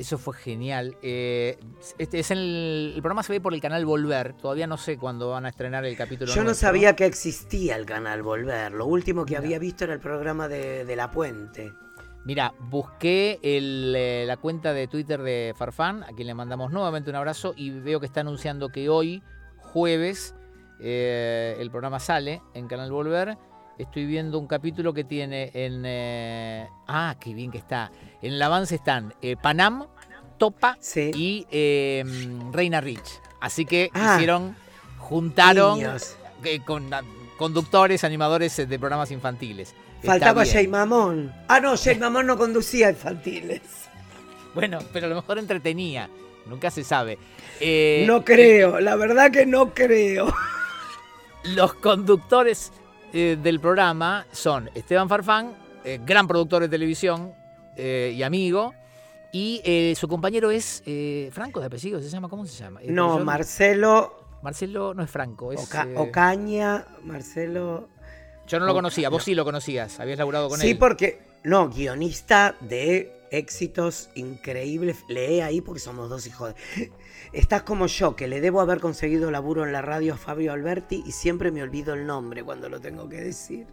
Eso 0.00 0.16
fue 0.16 0.34
genial. 0.34 0.96
Eh, 1.02 1.58
este 1.98 2.20
es 2.20 2.30
el, 2.30 2.92
el 2.94 3.02
programa 3.02 3.22
se 3.22 3.34
ve 3.34 3.40
por 3.42 3.52
el 3.52 3.60
canal 3.60 3.84
Volver. 3.84 4.32
Todavía 4.32 4.66
no 4.66 4.78
sé 4.78 4.96
cuándo 4.96 5.28
van 5.28 5.44
a 5.44 5.50
estrenar 5.50 5.84
el 5.84 5.94
capítulo. 5.94 6.32
Yo 6.32 6.40
no 6.40 6.44
nuestro. 6.44 6.68
sabía 6.68 6.96
que 6.96 7.04
existía 7.04 7.76
el 7.76 7.84
canal 7.84 8.22
Volver. 8.22 8.72
Lo 8.72 8.86
último 8.86 9.26
que 9.26 9.32
Mira. 9.32 9.40
había 9.42 9.58
visto 9.58 9.84
era 9.84 9.92
el 9.92 10.00
programa 10.00 10.48
de, 10.48 10.86
de 10.86 10.96
La 10.96 11.10
Puente. 11.10 11.74
Mira, 12.24 12.54
busqué 12.58 13.40
el, 13.42 13.92
eh, 13.94 14.24
la 14.26 14.38
cuenta 14.38 14.72
de 14.72 14.88
Twitter 14.88 15.20
de 15.20 15.54
Farfán, 15.54 16.02
a 16.04 16.08
quien 16.08 16.28
le 16.28 16.34
mandamos 16.34 16.72
nuevamente 16.72 17.10
un 17.10 17.16
abrazo, 17.16 17.52
y 17.54 17.68
veo 17.68 18.00
que 18.00 18.06
está 18.06 18.22
anunciando 18.22 18.70
que 18.70 18.88
hoy, 18.88 19.22
jueves, 19.58 20.34
eh, 20.80 21.56
el 21.58 21.70
programa 21.70 22.00
sale 22.00 22.40
en 22.54 22.68
Canal 22.68 22.90
Volver. 22.90 23.36
Estoy 23.78 24.04
viendo 24.04 24.38
un 24.38 24.46
capítulo 24.46 24.92
que 24.92 25.04
tiene 25.04 25.50
en... 25.54 25.82
eh, 25.86 26.68
ah, 26.86 27.16
qué 27.18 27.32
bien 27.32 27.50
que 27.50 27.58
está. 27.58 27.90
En 28.20 28.34
el 28.34 28.42
avance 28.42 28.74
están 28.74 29.14
eh, 29.22 29.36
Panam, 29.40 29.86
Topa 30.36 30.76
Sí. 30.80 31.10
y 31.14 31.46
eh, 31.50 32.04
Reina 32.52 32.80
Rich. 32.80 33.20
Así 33.40 33.64
que 33.64 33.90
Ah. 33.94 34.14
hicieron, 34.16 34.54
juntaron 34.98 35.80
con 36.66 36.92
ah, 36.92 37.02
conductores, 37.38 38.04
animadores 38.04 38.56
de 38.56 38.78
programas 38.78 39.10
infantiles. 39.10 39.74
Faltaba. 40.04 40.44
Jay 40.44 40.66
Mamón. 40.68 41.32
Ah, 41.48 41.60
no, 41.60 41.74
Jay 41.76 41.94
Mamón 41.98 42.26
no 42.26 42.36
conducía 42.36 42.90
infantiles. 42.90 43.62
Bueno, 44.54 44.78
pero 44.92 45.06
a 45.06 45.08
lo 45.08 45.14
mejor 45.14 45.38
entretenía. 45.38 46.10
Nunca 46.46 46.70
se 46.70 46.84
sabe. 46.84 47.18
Eh, 47.60 48.04
no 48.06 48.24
creo, 48.24 48.80
la 48.80 48.96
verdad 48.96 49.30
que 49.30 49.46
no 49.46 49.72
creo. 49.72 50.32
Los 51.44 51.74
conductores 51.74 52.72
eh, 53.12 53.36
del 53.42 53.60
programa 53.60 54.26
son 54.32 54.70
Esteban 54.74 55.08
Farfán, 55.08 55.54
eh, 55.84 55.98
gran 56.04 56.26
productor 56.26 56.62
de 56.62 56.68
televisión 56.68 57.32
eh, 57.76 58.12
y 58.16 58.22
amigo. 58.22 58.74
Y 59.32 59.94
su 59.96 60.08
compañero 60.08 60.50
es 60.50 60.82
Franco 61.30 61.60
de 61.60 61.66
apellido, 61.66 62.00
¿se 62.02 62.08
llama? 62.08 62.28
¿Cómo 62.28 62.44
se 62.46 62.56
llama? 62.56 62.80
No, 62.84 63.18
yo- 63.18 63.24
Marcelo 63.24 64.16
Marcelo 64.42 64.92
no 64.94 65.02
es 65.04 65.10
Franco, 65.10 65.52
es. 65.52 65.60
Oca- 65.62 65.86
Ocaña, 65.96 66.86
Marcelo. 67.04 67.88
yo 68.48 68.58
no 68.58 68.66
lo 68.66 68.72
conocía, 68.74 69.08
vos 69.08 69.20
no. 69.20 69.24
sí 69.26 69.34
lo 69.36 69.44
conocías, 69.44 70.00
habías 70.00 70.18
laburado 70.18 70.48
con 70.48 70.58
sí, 70.58 70.70
él. 70.70 70.78
porque. 70.78 71.20
No, 71.44 71.68
guionista 71.70 72.56
de 72.60 73.12
éxitos 73.30 74.10
increíbles. 74.14 74.96
Lee 75.08 75.40
ahí 75.42 75.60
porque 75.60 75.78
somos 75.80 76.10
dos 76.10 76.26
hijos 76.26 76.54
de. 76.76 76.90
Estás 77.32 77.62
como 77.62 77.86
yo, 77.86 78.16
que 78.16 78.26
le 78.26 78.40
debo 78.40 78.60
haber 78.60 78.80
conseguido 78.80 79.30
laburo 79.30 79.64
en 79.64 79.72
la 79.72 79.82
radio 79.82 80.14
a 80.14 80.16
Fabio 80.16 80.52
Alberti 80.52 81.02
y 81.06 81.12
siempre 81.12 81.52
me 81.52 81.62
olvido 81.62 81.94
el 81.94 82.06
nombre 82.06 82.42
cuando 82.42 82.68
lo 82.68 82.80
tengo 82.80 83.08
que 83.08 83.20
decir. 83.20 83.66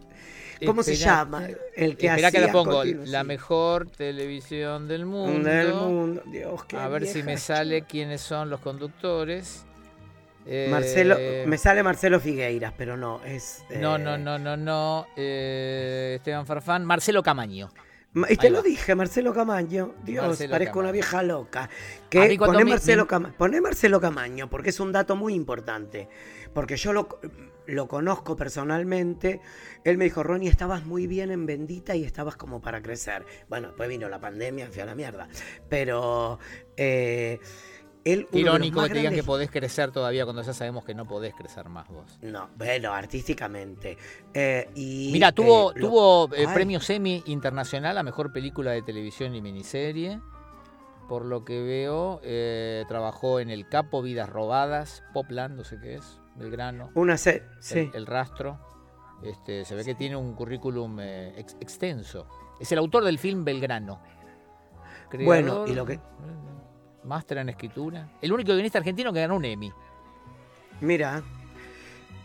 ¿Cómo 0.64 0.82
se 0.82 0.96
llama? 0.96 1.46
El 1.74 1.96
que 1.96 2.06
Espera 2.08 2.30
que 2.30 2.40
la 2.40 2.52
pongo. 2.52 2.82
La 2.84 3.24
mejor 3.24 3.90
televisión 3.90 4.88
del 4.88 5.06
mundo. 5.06 5.48
del 5.48 5.74
mundo. 5.74 6.22
Dios, 6.26 6.64
qué 6.64 6.76
A 6.76 6.88
ver 6.88 7.06
si 7.06 7.22
me 7.22 7.36
sale 7.36 7.82
quiénes 7.82 8.20
son 8.20 8.50
los 8.50 8.60
conductores. 8.60 9.64
Eh, 10.46 10.68
Marcelo, 10.70 11.16
me 11.46 11.58
sale 11.58 11.82
Marcelo 11.82 12.20
Figueiras, 12.20 12.72
pero 12.76 12.96
no, 12.96 13.20
es. 13.24 13.64
No, 13.78 13.96
eh, 13.96 13.98
no, 13.98 14.16
no, 14.16 14.38
no, 14.38 14.56
no. 14.56 15.06
eh, 15.16 16.14
Esteban 16.16 16.46
Farfán. 16.46 16.84
Marcelo 16.84 17.22
Camaño. 17.22 17.70
Y 18.28 18.36
te 18.36 18.50
lo 18.50 18.62
dije, 18.62 18.94
Marcelo 18.94 19.32
Camaño. 19.34 19.94
Dios, 20.04 20.26
Marcelo 20.26 20.50
parezco 20.52 20.72
Camaño. 20.74 20.84
una 20.88 20.92
vieja 20.92 21.22
loca. 21.22 21.68
Que 22.10 22.36
poné 22.38 22.64
mi- 22.64 22.70
Marcelo, 22.70 23.02
mi- 23.02 23.08
Cama- 23.08 23.34
poné 23.36 23.60
Marcelo 23.60 24.00
Camaño, 24.00 24.48
porque 24.48 24.70
es 24.70 24.80
un 24.80 24.92
dato 24.92 25.16
muy 25.16 25.34
importante. 25.34 26.08
Porque 26.54 26.76
yo 26.76 26.92
lo, 26.92 27.20
lo 27.66 27.88
conozco 27.88 28.34
personalmente. 28.36 29.40
Él 29.84 29.98
me 29.98 30.04
dijo, 30.04 30.22
Ronnie, 30.22 30.48
estabas 30.48 30.84
muy 30.86 31.06
bien 31.06 31.30
en 31.30 31.46
Bendita 31.46 31.94
y 31.94 32.04
estabas 32.04 32.36
como 32.36 32.60
para 32.60 32.80
crecer. 32.82 33.24
Bueno, 33.48 33.68
después 33.68 33.88
vino 33.88 34.08
la 34.08 34.20
pandemia, 34.20 34.68
fui 34.70 34.80
a 34.80 34.86
la 34.86 34.94
mierda. 34.94 35.28
Pero 35.68 36.38
eh, 36.76 37.38
él... 38.12 38.28
Irónico 38.32 38.82
que 38.82 38.88
te 38.90 38.94
digan 38.98 39.14
que 39.14 39.22
podés 39.22 39.50
crecer 39.50 39.90
todavía 39.90 40.24
cuando 40.24 40.42
ya 40.42 40.52
sabemos 40.52 40.84
que 40.84 40.94
no 40.94 41.06
podés 41.06 41.34
crecer 41.34 41.68
más 41.68 41.88
vos. 41.88 42.18
No, 42.22 42.48
bueno, 42.56 42.92
artísticamente. 42.92 43.96
Eh, 44.34 44.70
y, 44.74 45.10
Mira, 45.12 45.32
tuvo, 45.32 45.70
eh, 45.72 45.74
lo- 45.76 45.88
tuvo 45.88 46.34
eh, 46.34 46.46
premio 46.52 46.80
Semi 46.80 47.22
Internacional 47.26 47.96
a 47.98 48.02
Mejor 48.02 48.32
Película 48.32 48.70
de 48.72 48.82
Televisión 48.82 49.34
y 49.34 49.40
Miniserie. 49.42 50.20
Por 51.08 51.24
lo 51.24 51.44
que 51.44 51.62
veo, 51.62 52.20
trabajó 52.86 53.40
en 53.40 53.48
El 53.48 53.66
Capo, 53.68 54.02
Vidas 54.02 54.28
Robadas, 54.28 55.02
Popland, 55.14 55.56
no 55.56 55.64
sé 55.64 55.78
qué 55.80 55.94
es, 55.94 56.20
Belgrano, 56.36 56.90
Una 56.94 57.16
se- 57.16 57.36
el, 57.36 57.42
sí. 57.60 57.90
El 57.94 58.04
Rastro. 58.06 58.58
Este, 59.22 59.64
se 59.64 59.74
ve 59.74 59.84
que 59.84 59.94
tiene 59.94 60.16
un 60.16 60.34
currículum 60.34 61.00
ex- 61.00 61.56
extenso. 61.60 62.26
Es 62.60 62.70
el 62.72 62.78
autor 62.78 63.04
del 63.04 63.18
film 63.18 63.42
Belgrano. 63.44 64.00
Bueno, 65.24 65.66
y 65.66 65.74
lo 65.74 65.86
que- 65.86 65.98
Máster 67.08 67.38
en 67.38 67.48
escritura. 67.48 68.08
El 68.22 68.32
único 68.32 68.52
guionista 68.52 68.78
argentino 68.78 69.12
que 69.12 69.20
ganó 69.20 69.36
un 69.36 69.44
Emmy. 69.44 69.72
Mira, 70.80 71.22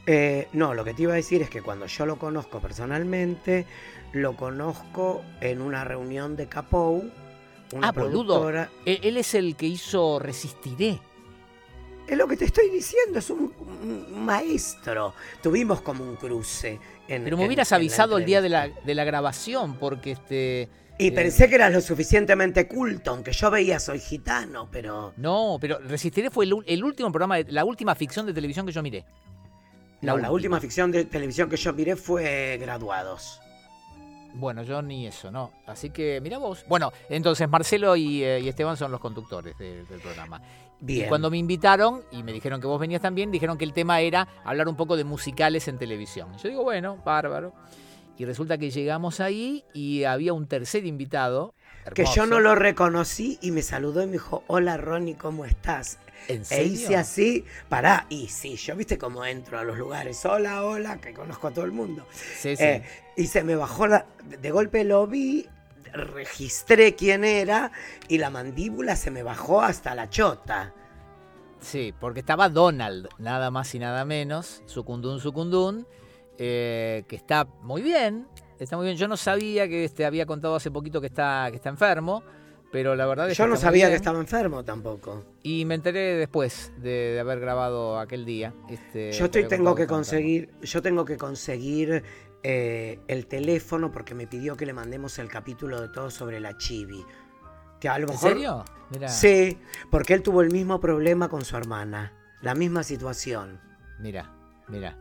Eh, 0.06 0.50
no, 0.52 0.74
lo 0.74 0.84
que 0.84 0.94
te 0.94 1.04
iba 1.04 1.14
a 1.14 1.16
decir 1.16 1.42
es 1.42 1.50
que 1.50 1.62
cuando 1.62 1.86
yo 1.86 2.06
lo 2.06 2.18
conozco 2.18 2.60
personalmente, 2.60 3.66
lo 4.12 4.36
conozco 4.36 5.24
en 5.40 5.62
una 5.62 5.86
reunión 5.86 6.36
de 6.36 6.48
Capou. 6.48 7.10
Una 7.72 7.88
ah, 7.88 7.92
boludo. 7.94 8.50
Él, 8.50 8.68
él 9.02 9.18
es 9.18 9.34
el 9.34 9.56
que 9.56 9.66
hizo 9.66 10.20
Resistiré. 10.20 11.00
Es 12.06 12.18
lo 12.18 12.28
que 12.28 12.36
te 12.36 12.46
estoy 12.46 12.70
diciendo, 12.70 13.20
es 13.20 13.30
un, 13.30 13.54
maestro. 14.26 15.14
Tuvimos 15.42 15.82
como 15.82 16.04
un 16.04 16.18
cruce. 16.18 16.80
En, 17.08 17.24
Pero 17.24 17.38
me 17.38 17.46
hubieras 17.46 17.72
avisado 17.72 18.18
el 18.18 18.26
día 18.26 18.42
de 18.42 18.50
la, 18.50 18.68
de 18.68 18.96
la 18.96 19.06
grabación, 19.06 19.78
porque 19.78 20.12
este. 20.12 20.70
Y 20.98 21.08
eh, 21.08 21.12
pensé 21.12 21.50
que 21.50 21.56
eras 21.56 21.74
lo 21.74 21.82
suficientemente 21.82 22.68
culto, 22.68 23.12
aunque 23.12 23.32
yo 23.32 23.50
veía 23.50 23.80
Soy 23.80 24.00
Gitano, 24.00 24.70
pero. 24.72 25.14
No, 25.18 25.58
pero 25.60 25.80
Resistiré 25.80 26.30
fue 26.30 26.46
el, 26.46 26.84
último 26.84 27.12
programa, 27.12 27.40
la 27.48 27.66
última 27.66 27.96
ficción 27.96 28.26
de 28.26 28.34
televisión 28.34 28.66
que 28.66 28.72
yo 28.72 28.84
miré. 28.84 29.06
no, 30.02 30.18
la 30.18 30.32
última 30.32 30.60
ficción 30.60 30.92
de 30.92 31.06
televisión 31.06 31.50
que 31.50 31.58
yo 31.58 31.74
miré 31.74 31.96
fue 31.96 32.58
Graduados. 32.60 33.40
Bueno, 34.36 34.64
yo 34.64 34.82
ni 34.82 35.06
eso, 35.06 35.30
¿no? 35.30 35.52
Así 35.68 35.92
que 35.92 36.20
mira 36.22 36.38
vos. 36.40 36.66
Bueno, 36.68 36.92
entonces 37.10 37.48
Marcelo 37.48 37.96
y, 37.96 38.24
eh, 38.24 38.48
Esteban 38.48 38.78
son 38.78 38.92
los 38.92 39.00
conductores 39.00 39.58
del 39.58 39.86
programa. 40.02 40.42
Bien. 40.80 41.06
Y 41.06 41.10
cuando 41.10 41.30
me 41.30 41.38
invitaron 41.38 42.04
y 42.12 42.24
me 42.24 42.34
dijeron 42.34 42.60
que 42.60 42.68
vos 42.68 42.80
venías 42.80 43.02
también, 43.02 43.32
dijeron 43.32 43.58
que 43.58 43.64
el 43.64 43.74
tema 43.74 44.02
era 44.02 44.28
hablar 44.44 44.68
un 44.68 44.76
poco 44.76 44.98
de 44.98 45.04
musicales 45.04 45.68
en 45.68 45.78
televisión. 45.78 46.36
Yo 46.38 46.50
digo, 46.50 46.64
bueno, 46.64 46.98
bárbaro. 47.06 47.54
Y 48.18 48.26
resulta 48.26 48.58
que 48.58 48.70
llegamos 48.70 49.20
ahí 49.20 49.66
y 49.74 50.04
había 50.04 50.34
un 50.34 50.48
tercer 50.48 50.86
invitado. 50.86 51.54
Que 51.96 52.06
yo 52.06 52.26
no 52.26 52.40
lo 52.40 52.56
reconocí 52.56 53.40
y 53.42 53.52
me 53.52 53.62
saludó 53.62 54.04
y 54.04 54.06
me 54.06 54.14
dijo, 54.14 54.44
hola 54.48 54.78
Ronnie, 54.78 55.16
¿cómo 55.16 55.46
estás? 55.46 55.98
¿En 56.28 56.46
serio? 56.46 56.64
E 56.64 56.68
hice 56.68 56.96
así, 56.96 57.46
pará, 57.68 58.06
y 58.10 58.28
sí, 58.28 58.56
yo 58.56 58.76
viste 58.76 58.98
cómo 58.98 59.26
entro 59.26 59.60
a 59.60 59.64
los 59.64 59.78
lugares, 59.78 60.24
hola, 60.26 60.64
hola, 60.64 61.02
que 61.02 61.14
conozco 61.14 61.48
a 61.48 61.52
todo 61.52 61.66
el 61.66 61.72
mundo. 61.72 62.06
Sí, 62.38 62.56
sí. 62.56 62.64
Eh, 62.64 62.84
y 63.18 63.28
se 63.28 63.44
me 63.44 63.56
bajó 63.56 63.88
la, 63.88 64.06
de 64.24 64.52
golpe 64.52 64.86
lo 64.86 65.06
vi, 65.08 65.48
registré 65.92 66.96
quién 66.96 67.24
era 67.24 67.72
y 68.08 68.18
la 68.18 68.30
mandíbula 68.30 68.96
se 68.96 69.12
me 69.12 69.24
bajó 69.24 69.62
hasta 69.62 69.96
la 69.96 70.10
chota. 70.10 70.74
Sí, 71.60 71.94
porque 71.98 72.20
estaba 72.20 72.50
Donald, 72.50 73.08
nada 73.20 73.50
más 73.52 73.74
y 73.76 73.80
nada 73.80 74.04
menos, 74.06 74.64
Sucundún 74.66 75.20
Sucundún, 75.20 75.88
eh, 76.38 77.04
que 77.08 77.16
está 77.16 77.46
muy 77.62 77.82
bien, 77.82 78.28
está 78.60 78.78
muy 78.78 78.86
bien. 78.86 78.98
Yo 78.98 79.08
no 79.08 79.18
sabía 79.18 79.68
que 79.68 79.86
este, 79.86 80.06
había 80.06 80.26
contado 80.26 80.56
hace 80.56 80.72
poquito 80.72 81.02
que 81.02 81.08
está, 81.08 81.48
que 81.50 81.58
está 81.58 81.70
enfermo. 81.70 82.24
Pero 82.74 82.96
la 82.96 83.06
verdad 83.06 83.30
es 83.30 83.38
Yo 83.38 83.46
no 83.46 83.56
sabía 83.56 83.88
que 83.88 83.96
estaba 83.96 84.20
enfermo 84.20 84.66
tampoco. 84.66 85.24
Y 85.44 85.64
me 85.66 85.76
enteré 85.76 86.16
después 86.16 86.72
de, 86.78 87.20
haber 87.20 87.40
grabado 87.40 88.00
aquel 88.00 88.26
día. 88.26 88.52
Este, 88.68 89.12
yo 89.12 89.26
estoy, 89.26 89.48
tengo 89.48 89.76
que 89.76 89.86
conseguir, 89.86 90.50
yo 90.60 90.82
tengo 90.82 91.06
que 91.06 91.16
conseguir 91.16 92.04
eh, 92.42 93.00
el 93.08 93.28
teléfono 93.28 93.92
porque 93.92 94.16
me 94.16 94.26
pidió 94.26 94.58
que 94.58 94.66
le 94.66 94.74
mandemos 94.74 95.20
el 95.20 95.28
capítulo 95.28 95.80
de 95.82 95.90
todo 95.90 96.10
sobre 96.10 96.40
la 96.40 96.58
chibi. 96.58 97.06
Que 97.80 97.90
a 97.90 98.00
lo 98.00 98.08
mejor, 98.08 98.32
¿En 98.32 98.38
serio? 98.38 98.66
Sí, 99.08 99.60
porque 99.92 100.16
él 100.16 100.24
tuvo 100.24 100.42
el 100.42 100.52
mismo 100.52 100.80
problema 100.80 101.30
con 101.30 101.46
su 101.46 101.56
hermana, 101.56 102.12
la 102.42 102.56
misma 102.56 102.82
situación. 102.82 103.62
Mira, 104.00 104.34
mira. 104.68 104.98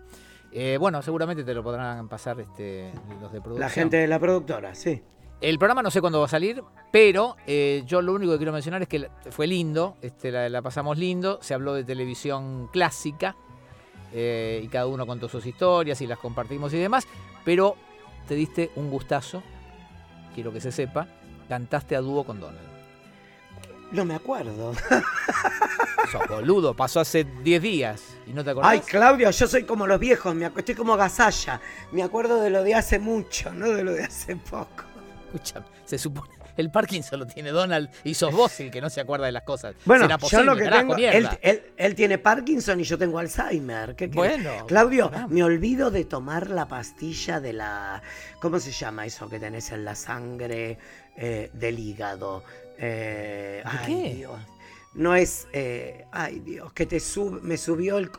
Eh, 0.53 0.77
bueno, 0.79 1.01
seguramente 1.01 1.45
te 1.45 1.55
lo 1.55 1.63
podrán 1.63 2.09
pasar 2.09 2.39
este, 2.41 2.93
los 3.21 3.33
de 3.33 3.41
producción. 3.41 3.61
La 3.61 3.71
gente 3.71 3.97
de 3.97 4.07
la 4.07 4.19
productora, 4.19 4.75
sí. 4.75 5.03
El 5.41 5.59
programa 5.59 5.83
no 5.83 5.91
sé 5.91 6.01
cuándo 6.01 6.21
va 6.21 6.27
a 6.27 6.29
salir, 6.29 6.63
pero 6.93 7.37
eh, 7.47 7.83
yo 7.85 8.01
lo 8.01 8.13
único 8.13 8.33
que 8.33 8.39
quiero 8.39 8.53
mencionar 8.53 8.83
es 8.83 8.89
que 8.89 9.09
fue 9.31 9.49
lindo, 9.49 9.97
este, 10.01 10.31
la, 10.31 10.63
pasamos 10.63 10.99
lindo, 10.99 11.39
se 11.43 11.53
habló 11.53 11.75
de 11.75 11.83
televisión 11.83 12.69
clásica 12.69 13.35
eh, 14.13 14.61
y 14.63 14.69
cada 14.69 14.87
uno 14.87 15.05
contó 15.05 15.29
sus 15.29 15.45
historias 15.45 16.01
y 16.01 16.07
las 16.07 16.19
compartimos 16.19 16.73
y 16.75 16.79
demás, 16.79 17.09
pero 17.45 17.75
te 18.29 18.37
diste 18.37 18.71
un 18.77 18.89
gustazo, 18.89 19.43
quiero 20.33 20.53
que 20.53 20.61
se 20.61 20.71
sepa, 20.71 21.09
cantaste 21.49 21.97
a 21.97 22.01
dúo 22.01 22.23
con 22.23 22.39
Donald. 22.39 22.72
No 23.93 24.05
me 24.07 24.15
acuerdo. 24.15 24.73
Sos 26.11 26.27
boludo, 26.29 26.75
pasó 26.75 27.01
hace 27.01 27.25
10 27.25 27.63
días 27.63 28.03
y 28.27 28.33
no 28.33 28.43
te 28.43 28.51
acordás. 28.51 28.73
Ay, 28.73 28.81
Claudio, 28.81 29.31
yo 29.31 29.47
soy 29.47 29.65
como 29.65 29.87
los 29.87 30.01
viejos, 30.01 30.35
me 30.35 30.47
estoy 30.57 30.75
como 30.75 30.97
Gasalla. 30.97 31.61
Me 31.93 32.03
acuerdo 32.03 32.41
de 32.41 32.51
lo 32.51 32.63
de 32.63 32.75
hace 32.75 32.99
mucho, 32.99 33.53
no 33.53 33.69
de 33.69 33.85
lo 33.85 33.93
de 33.93 34.05
hace 34.05 34.37
poco. 34.37 34.85
Escucha, 35.27 35.65
se 35.85 35.99
supone. 35.99 36.43
El 36.57 36.71
Parkinson 36.71 37.21
lo 37.21 37.27
tiene 37.27 37.51
Donald 37.51 37.89
y 38.05 38.15
sos 38.15 38.33
vos 38.33 38.61
el 38.61 38.71
que 38.71 38.81
no 38.81 38.91
se 38.91 39.01
acuerda 39.01 39.27
de 39.27 39.33
las 39.33 39.43
cosas. 39.43 39.75
Bueno, 39.85 40.07
yo 40.31 40.43
lo 40.43 40.57
que 40.57 40.69
tengo, 40.69 40.97
él, 40.97 41.95
tiene 41.95 42.19
Parkinson 42.19 42.81
y 42.81 42.85
yo 42.85 42.99
tengo 42.99 43.19
Alzheimer. 43.19 43.95
¿Qué, 43.97 44.09
bueno. 44.09 44.67
Claudio, 44.67 45.11
me 45.29 45.43
olvido 45.43 45.91
de 45.91 46.05
tomar 46.05 46.51
la 46.51 46.67
pastilla 46.67 47.41
de 47.41 47.53
la. 47.55 48.03
¿Cómo 48.41 48.59
se 48.59 48.71
llama 48.71 49.07
eso 49.07 49.29
que 49.29 49.39
tenés 49.39 49.73
en 49.73 49.85
la 49.85 49.95
sangre 49.95 50.79
eh, 51.17 51.51
del 51.55 51.79
hígado? 51.79 52.45
Eh, 52.85 53.63
ay, 53.65 54.15
Dios. 54.15 54.41
No 54.95 55.15
es, 55.15 55.47
eh, 55.53 56.05
ay 56.13 56.41
Dios, 56.41 56.73
que 56.75 56.85
te 56.85 57.01
sub, 57.01 57.41
me 57.43 57.57
subió 57.57 57.97
el... 57.97 58.11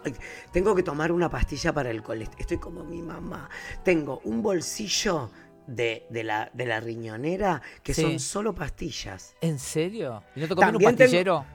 Tengo 0.51 0.73
que 0.73 0.81
tomar 0.81 1.11
una 1.11 1.29
pastilla 1.29 1.71
para 1.71 1.91
el 1.91 2.01
colesterol. 2.01 2.41
Estoy 2.41 2.57
como 2.57 2.83
mi 2.83 3.01
mamá. 3.01 3.49
Tengo 3.83 4.21
un 4.23 4.41
bolsillo 4.41 5.29
de, 5.67 6.07
la, 6.09 6.49
de 6.53 6.65
la 6.65 6.79
riñonera 6.79 7.61
que 7.83 7.93
son 7.93 8.19
solo 8.19 8.55
pastillas. 8.55 9.35
¿En 9.41 9.59
serio? 9.59 10.23
¿Y 10.35 10.39
no 10.39 10.47
te 10.47 10.53
un 10.53 10.81
pastillero? 10.81 11.45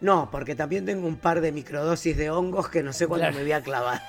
No, 0.00 0.28
porque 0.30 0.54
también 0.54 0.84
tengo 0.84 1.06
un 1.06 1.16
par 1.16 1.40
de 1.40 1.52
microdosis 1.52 2.16
de 2.16 2.30
hongos 2.30 2.68
que 2.68 2.82
no 2.82 2.92
sé 2.92 3.06
cuándo 3.06 3.30
me 3.30 3.42
voy 3.42 3.52
a 3.52 3.62
clavar. 3.62 4.02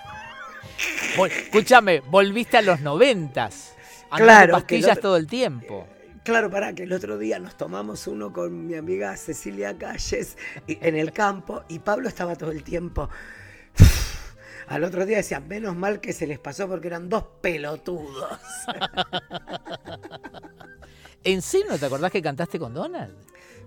escúchame, 1.28 1.99
volviste 1.99 2.58
a 2.58 2.62
los 2.62 2.80
noventas. 2.82 3.75
Claro. 4.15 4.54
pastillas 4.54 4.99
todo 4.99 5.17
el 5.17 5.28
tiempo. 5.28 5.88
Claro, 6.30 6.52
para 6.52 6.76
que 6.76 6.84
el 6.84 6.94
otro 6.94 7.18
día 7.18 7.39
nos 7.39 7.58
tomamos 7.58 8.06
uno 8.06 8.32
con 8.32 8.68
mi 8.68 8.76
amiga 8.76 9.18
Cecilia 9.18 9.76
Calles 9.76 10.38
en 10.68 10.96
el 10.96 11.12
campo 11.12 11.63
y 11.68 11.80
Pablo 11.80 12.08
estaba 12.08 12.36
todo 12.36 12.52
el 12.52 12.62
tiempo. 12.62 13.10
Al 14.68 14.84
otro 14.84 15.08
día 15.08 15.18
decía, 15.18 15.39
menos 15.39 15.76
mal 15.76 16.00
que 16.00 16.13
se 16.13 16.28
les 16.28 16.38
pasó 16.38 16.68
porque 16.68 16.86
eran 16.86 17.10
dos 17.10 17.24
pelotudos. 17.42 18.39
¿En 21.24 21.42
serio 21.42 21.72
no 21.72 21.80
te 21.80 21.88
acordás 21.88 22.12
que 22.12 22.22
cantaste 22.22 22.60
con 22.60 22.76
Donald? 22.76 23.15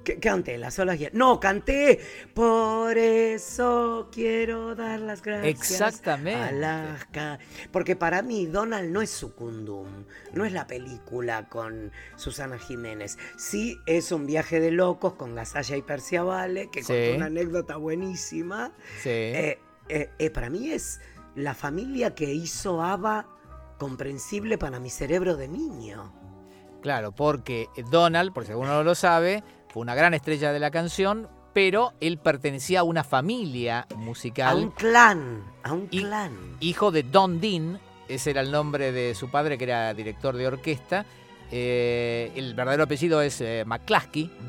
¿Qué, 0.05 0.19
canté? 0.19 0.59
Las 0.59 0.79
olas 0.79 0.99
No, 1.13 1.41
canté. 1.41 2.01
Por 2.35 2.97
eso 2.99 4.09
quiero 4.13 4.75
dar 4.75 5.01
las 5.01 5.23
gracias. 5.23 5.55
Exactamente. 5.55 6.41
Alaska. 6.41 7.39
Porque 7.71 7.97
para 7.97 8.23
mí 8.23 8.47
Donald 8.47 8.91
no 8.91 9.03
es 9.03 9.11
Sucundum. 9.11 10.05
No 10.33 10.45
es 10.45 10.53
la 10.53 10.67
película 10.67 11.49
con 11.49 11.93
Susana 12.17 12.59
Jiménez. 12.59 13.19
Sí 13.37 13.79
es 13.87 14.13
un 14.13 14.27
viaje 14.27 14.61
de 14.61 14.71
locos 14.71 15.15
con 15.15 15.35
Gasalla 15.35 15.77
y 15.77 15.83
Persia 15.83 16.23
Vale, 16.23 16.69
que 16.71 16.83
contó 16.83 17.17
una 17.17 17.27
anécdota 17.27 17.77
buenísima. 17.77 18.73
Sí. 19.03 19.11
Eh, 19.11 19.59
eh, 19.89 20.11
eh, 20.19 20.31
para 20.31 20.51
mí 20.51 20.71
es 20.71 21.01
la 21.35 21.55
familia 21.55 22.15
que 22.15 22.33
hizo 22.33 22.83
Ava 22.83 23.27
comprensible 23.79 24.59
para 24.59 24.79
mi 24.81 24.91
cerebro 24.91 25.37
de 25.37 25.49
niño. 25.49 26.13
Claro, 26.83 27.13
porque 27.13 27.69
Donald, 27.91 28.33
por 28.33 28.45
si 28.45 28.51
alguno 28.51 28.73
no 28.73 28.83
lo 28.83 28.95
sabe, 28.95 29.45
fue 29.73 29.81
una 29.81 29.95
gran 29.95 30.13
estrella 30.13 30.53
de 30.53 30.61
la 30.61 30.71
canción, 30.71 31.29
pero 31.55 31.95
él 32.01 32.19
pertenecía 32.19 32.81
a 32.81 32.83
una 32.83 33.05
familia 33.05 33.87
musical. 33.97 34.57
A 34.59 34.61
un 34.61 34.71
clan, 34.71 35.45
a 35.63 35.73
un 35.73 35.87
clan. 35.87 36.37
Hijo 36.61 36.91
de 36.91 37.03
Don 37.03 37.41
Dean, 37.41 37.81
ese 38.07 38.31
era 38.31 38.43
el 38.43 38.51
nombre 38.51 38.93
de 38.93 39.15
su 39.15 39.31
padre, 39.31 39.57
que 39.57 39.65
era 39.65 39.95
director 39.95 40.37
de 40.37 40.47
orquesta. 40.47 41.07
Eh, 41.51 42.33
el 42.37 42.55
verdadero 42.55 42.85
apellido 42.85 43.23
es 43.23 43.41
eh, 43.41 43.65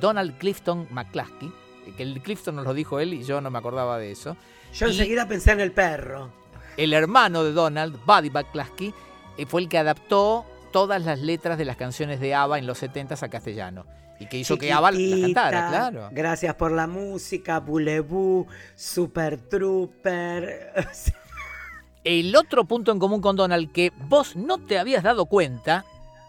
Donald 0.02 0.38
Clifton 0.38 0.88
McCluskey, 0.92 1.52
que 1.96 2.04
el 2.04 2.22
Clifton 2.22 2.58
nos 2.58 2.66
lo 2.66 2.74
dijo 2.74 3.00
él 3.00 3.14
y 3.14 3.24
yo 3.24 3.40
no 3.40 3.50
me 3.50 3.60
acordaba 3.60 3.98
de 3.98 4.12
eso. 4.12 4.36
Yo 4.74 4.88
enseguida 4.88 5.26
pensé 5.26 5.54
en 5.54 5.62
el 5.62 5.72
perro. 5.72 6.32
El 6.76 6.92
hermano 6.92 7.46
de 7.46 7.54
Donald, 7.54 7.98
Buddy 8.06 8.30
McCluskey, 8.30 8.94
eh, 9.38 9.46
fue 9.46 9.62
el 9.62 9.70
que 9.70 9.78
adaptó 9.78 10.46
todas 10.74 11.02
las 11.06 11.20
letras 11.20 11.58
de 11.58 11.64
las 11.64 11.78
canciones 11.78 12.20
de 12.20 12.36
ABBA 12.36 12.60
en 12.60 12.68
los 12.68 12.80
70 12.80 13.16
a 13.22 13.30
castellano. 13.30 13.86
Y 14.24 14.26
que 14.28 14.38
hizo 14.38 14.58
que 14.58 14.72
ABBA 14.72 14.92
la 14.92 15.22
cantara, 15.22 15.68
claro. 15.70 16.10
Gracias 16.12 16.56
por 16.56 16.72
la 16.72 16.88
música, 16.88 17.60
Boulevou, 17.60 18.48
Super 18.76 19.38
Trooper. 19.38 20.74
El 22.04 22.36
otro 22.36 22.66
punto 22.66 22.92
en 22.92 23.00
común 23.00 23.22
con 23.22 23.36
Donald 23.36 23.72
que 23.72 23.92
vos 24.08 24.36
no 24.36 24.58
te 24.58 24.78
habías 24.78 25.04
dado 25.04 25.26
cuenta 25.26 25.86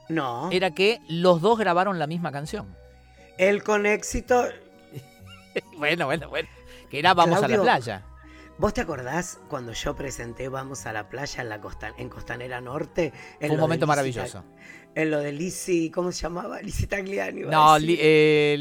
no. 0.09 0.51
era 0.51 0.73
que 0.73 1.01
los 1.09 1.41
dos 1.41 1.59
grabaron 1.59 1.99
la 1.99 2.07
misma 2.07 2.33
canción. 2.33 2.77
Él 3.39 3.63
con 3.63 3.87
éxito. 3.87 4.45
bueno, 5.79 6.07
bueno, 6.07 6.29
bueno. 6.29 6.49
Que 6.91 6.99
era 6.99 7.15
Vamos 7.15 7.43
a 7.43 7.49
la 7.49 7.63
playa. 7.63 8.03
¿Vos 8.57 8.73
te 8.73 8.81
acordás 8.81 9.41
cuando 9.49 9.73
yo 9.73 9.97
presenté 9.97 10.49
Vamos 10.49 10.87
a 10.87 10.93
la 10.93 11.09
playa 11.09 11.43
en, 11.43 11.49
la 11.49 11.61
en 11.99 12.09
Costanera 12.09 12.61
Norte? 12.61 13.13
Fue 13.41 13.51
un 13.51 13.61
momento 13.61 13.87
maravilloso. 13.87 14.45
En 14.95 15.11
lo 15.11 15.19
de 15.19 15.33
Lizzie, 15.33 15.91
¿cómo 15.91 16.13
se 16.13 16.23
llamaba? 16.23 16.63
Lizzie 16.63 16.87
Tagliani. 16.87 17.43
No, 17.43 17.79
li, 17.79 17.99
eh, 18.01 18.57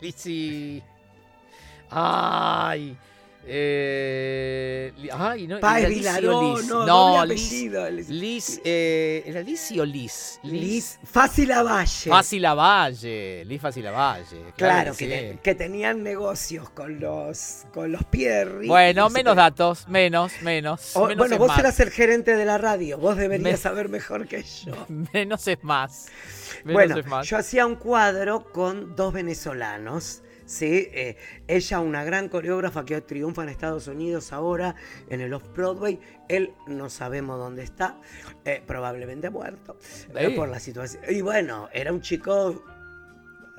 Lizzie, 0.00 0.82
Ay. 1.90 2.96
Eh, 3.46 4.92
no, 5.48 5.60
Páez 5.60 5.88
Liz 5.88 5.98
Vilaró, 5.98 6.38
o 6.38 6.56
Liz. 6.58 6.66
no, 6.66 6.86
no 6.86 7.16
doble 7.18 7.34
Liz, 7.34 7.46
apellido. 7.48 7.90
Liz, 7.90 8.60
eh, 8.64 9.22
¿era 9.26 9.40
Liz 9.42 9.70
o 9.78 9.84
Liz? 9.84 10.40
Liz 10.42 10.98
Fácil 11.04 11.48
Lavalle. 11.48 12.10
Fácil 12.10 12.42
Lavalle, 12.42 13.44
Liz 13.44 13.60
Fácil 13.60 13.84
Lavalle. 13.84 14.52
Claro, 14.56 14.94
que, 14.96 15.06
te- 15.06 15.38
que 15.42 15.54
tenían 15.54 16.02
negocios 16.02 16.68
con 16.70 17.00
los, 17.00 17.64
con 17.72 17.92
los 17.92 18.04
Pierri. 18.04 18.66
Bueno, 18.68 19.02
No 19.04 19.10
menos 19.10 19.36
datos, 19.36 19.88
menos, 19.88 20.32
menos. 20.42 20.96
O- 20.96 21.06
menos 21.06 21.18
bueno, 21.18 21.38
vos 21.38 21.48
más. 21.48 21.58
eras 21.58 21.80
el 21.80 21.90
gerente 21.90 22.36
de 22.36 22.44
la 22.44 22.58
radio, 22.58 22.98
vos 22.98 23.16
deberías 23.16 23.52
Me- 23.52 23.56
saber 23.56 23.88
mejor 23.88 24.26
que 24.26 24.42
yo. 24.42 24.72
Menos 25.12 25.46
es 25.48 25.62
más. 25.62 26.06
Menos 26.64 26.72
bueno, 26.74 26.98
es 26.98 27.06
más. 27.06 27.26
yo 27.28 27.36
hacía 27.36 27.66
un 27.66 27.76
cuadro 27.76 28.50
con 28.52 28.94
dos 28.96 29.12
venezolanos. 29.12 30.22
¿Sí? 30.46 30.88
Eh, 30.92 31.16
ella, 31.48 31.80
una 31.80 32.04
gran 32.04 32.28
coreógrafa 32.28 32.84
que 32.84 33.00
triunfa 33.00 33.42
en 33.42 33.48
Estados 33.48 33.88
Unidos 33.88 34.32
ahora 34.32 34.74
en 35.08 35.20
el 35.20 35.32
Off-Broadway. 35.34 36.00
Él 36.28 36.52
no 36.66 36.90
sabemos 36.90 37.38
dónde 37.38 37.62
está, 37.62 38.00
eh, 38.44 38.62
probablemente 38.66 39.30
muerto 39.30 39.76
eh, 40.14 40.30
por 40.30 40.48
la 40.48 40.60
situación. 40.60 41.02
Y 41.08 41.20
bueno, 41.20 41.68
era 41.72 41.92
un 41.92 42.00
chico 42.00 42.62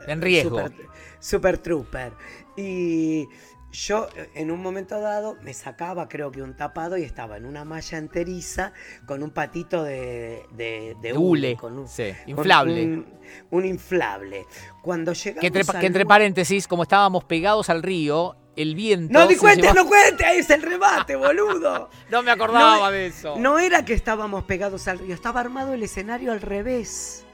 En 0.07 0.21
riesgo. 0.21 0.59
Super, 0.59 0.73
super 1.19 1.57
trooper. 1.57 2.13
Y 2.57 3.27
yo 3.75 4.07
eh, 4.15 4.29
en 4.35 4.51
un 4.51 4.61
momento 4.61 4.99
dado 4.99 5.35
me 5.41 5.53
sacaba 5.53 6.07
creo 6.09 6.31
que 6.31 6.41
un 6.41 6.55
tapado 6.55 6.97
y 6.97 7.03
estaba 7.03 7.38
en 7.38 7.45
una 7.45 7.63
malla 7.65 7.97
enteriza 7.97 8.73
con 9.05 9.21
un 9.23 9.29
patito 9.31 9.83
de, 9.83 10.43
de, 10.51 11.13
hule, 11.15 11.55
con 11.55 11.77
un, 11.79 11.88
sí, 11.88 12.11
con 12.23 12.29
inflable. 12.29 12.83
Un, 12.83 13.05
un 13.51 13.65
inflable. 13.65 14.45
Cuando 14.81 15.13
llegamos 15.13 15.41
Que 15.41 15.47
entre, 15.47 15.61
al 15.61 15.79
que 15.79 15.85
entre 15.88 16.03
lugar- 16.03 16.15
paréntesis, 16.15 16.67
como 16.67 16.83
estábamos 16.83 17.23
pegados 17.25 17.69
al 17.69 17.83
río, 17.83 18.35
el 18.55 18.73
viento. 18.75 19.11
No 19.11 19.27
di 19.27 19.33
se 19.35 19.39
cuenta, 19.41 19.61
llevaba- 19.67 19.81
no 19.83 19.88
cuente, 19.88 20.25
ahí 20.25 20.38
es 20.39 20.49
el 20.49 20.61
remate, 20.61 21.15
boludo. 21.17 21.89
No 22.09 22.23
me 22.23 22.31
acordaba 22.31 22.77
No, 22.77 22.91
de 22.91 23.07
eso. 23.07 23.35
No 23.38 23.59
era 23.59 23.83
que 23.85 23.93
estábamos 23.93 24.45
pegados 24.45 24.88
al 24.88 24.99
río, 24.99 25.13
estaba 25.13 25.41
armado 25.41 25.73
el 25.73 25.83
escenario 25.83 26.31
al 26.31 26.41
revés. 26.41 27.25